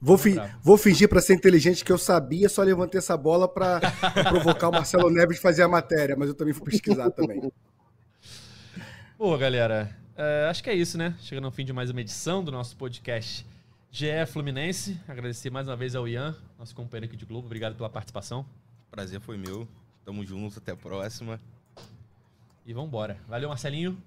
[0.00, 3.80] Vou, fi- vou fingir pra ser inteligente que eu sabia, só levantei essa bola pra
[3.80, 7.50] pra provocar o Marcelo Neves fazer a matéria, mas eu também fui pesquisar também.
[9.16, 11.14] Pô, galera, é, acho que é isso, né?
[11.20, 13.46] Chegando ao fim de mais uma edição do nosso podcast
[13.90, 15.00] GE Fluminense.
[15.08, 17.46] Agradecer mais uma vez ao Ian, nosso companheiro aqui de Globo.
[17.46, 18.44] Obrigado pela participação.
[18.96, 19.68] Prazer foi meu.
[20.06, 21.38] Tamo junto, até a próxima.
[22.64, 23.18] E vambora.
[23.28, 24.02] Valeu, Marcelinho.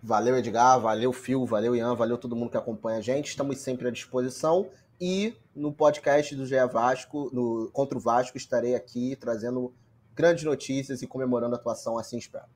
[0.00, 3.26] Valeu, Edgar, valeu, Phil, valeu, Ian, valeu todo mundo que acompanha a gente.
[3.26, 4.70] Estamos sempre à disposição.
[5.00, 9.74] E no podcast do GE Vasco, no, contra o Vasco, estarei aqui trazendo
[10.14, 12.46] grandes notícias e comemorando a atuação, assim espero.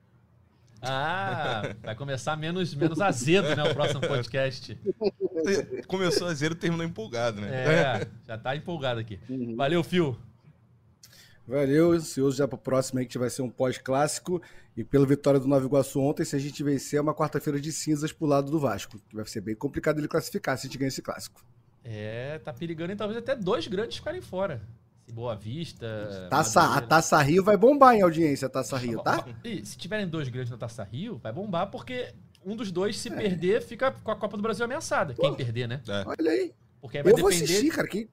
[0.81, 3.69] Ah, vai começar menos, menos azedo, né?
[3.69, 4.79] O próximo podcast.
[5.89, 7.49] Começou a zero, terminou empolgado, né?
[7.49, 9.19] É, já tá empolgado aqui.
[9.57, 10.17] Valeu, Fio.
[11.47, 14.41] Valeu, ansioso já pro próximo aí, que vai ser um pós-clássico.
[14.75, 17.71] E pela vitória do Nova Iguaçu ontem, se a gente vencer, é uma quarta-feira de
[17.71, 18.99] cinzas pro lado do Vasco.
[19.07, 21.45] Que vai ser bem complicado ele classificar se a gente ganhar esse clássico.
[21.83, 24.61] É, tá perigando e talvez até dois grandes ficarem fora.
[25.05, 26.27] Se Boa Vista.
[26.31, 26.81] Taça, a.
[26.81, 29.23] Taça Rio vai bombar em audiência, a Taça Rio, tá?
[29.45, 32.11] E se tiverem dois grandes na Taça Rio, vai bombar, porque
[32.43, 35.13] um dos dois, se perder, fica com a Copa do Brasil ameaçada.
[35.13, 35.81] Quem perder, né?
[35.87, 36.03] É.
[36.07, 36.53] Olha aí.
[36.81, 37.45] Porque aí vai Eu vou depender.
[37.45, 37.87] assistir, cara.
[37.87, 38.09] Que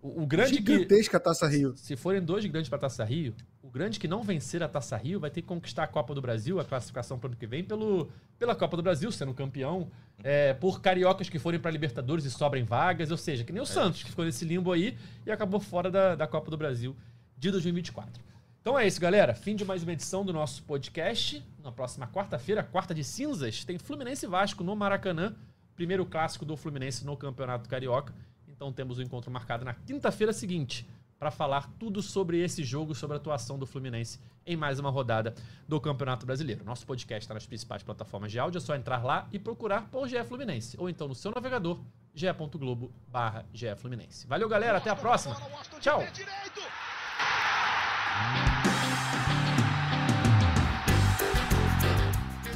[0.00, 0.72] O, o grande que.
[0.72, 1.74] gigantesca a Taça Rio.
[1.76, 5.20] Se forem dois grandes pra Taça Rio, o grande que não vencer a Taça Rio
[5.20, 8.08] vai ter que conquistar a Copa do Brasil, a classificação pro ano que vem, pelo,
[8.38, 9.90] pela Copa do Brasil, sendo campeão,
[10.22, 13.66] é, por cariocas que forem pra Libertadores e sobrem vagas, ou seja, que nem o
[13.66, 14.96] Santos, que ficou nesse limbo aí
[15.26, 16.96] e acabou fora da, da Copa do Brasil
[17.36, 18.22] de 2024.
[18.60, 19.34] Então é isso, galera.
[19.34, 21.42] Fim de mais uma edição do nosso podcast.
[21.62, 25.34] Na próxima quarta-feira, quarta de cinzas, tem Fluminense e Vasco no Maracanã.
[25.74, 28.12] Primeiro clássico do Fluminense no Campeonato Carioca.
[28.58, 30.84] Então temos o encontro marcado na quinta-feira seguinte
[31.16, 35.32] para falar tudo sobre esse jogo, sobre a atuação do Fluminense em mais uma rodada
[35.68, 36.64] do Campeonato Brasileiro.
[36.64, 40.08] Nosso podcast está nas principais plataformas de áudio, é só entrar lá e procurar por
[40.08, 40.76] GE Fluminense.
[40.76, 41.78] Ou então no seu navegador,
[42.12, 43.46] ge.globo barra
[43.76, 44.26] Fluminense.
[44.26, 44.78] Valeu, galera.
[44.78, 45.36] Até a próxima.
[45.80, 46.02] Tchau.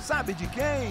[0.00, 0.90] Sabe de quem?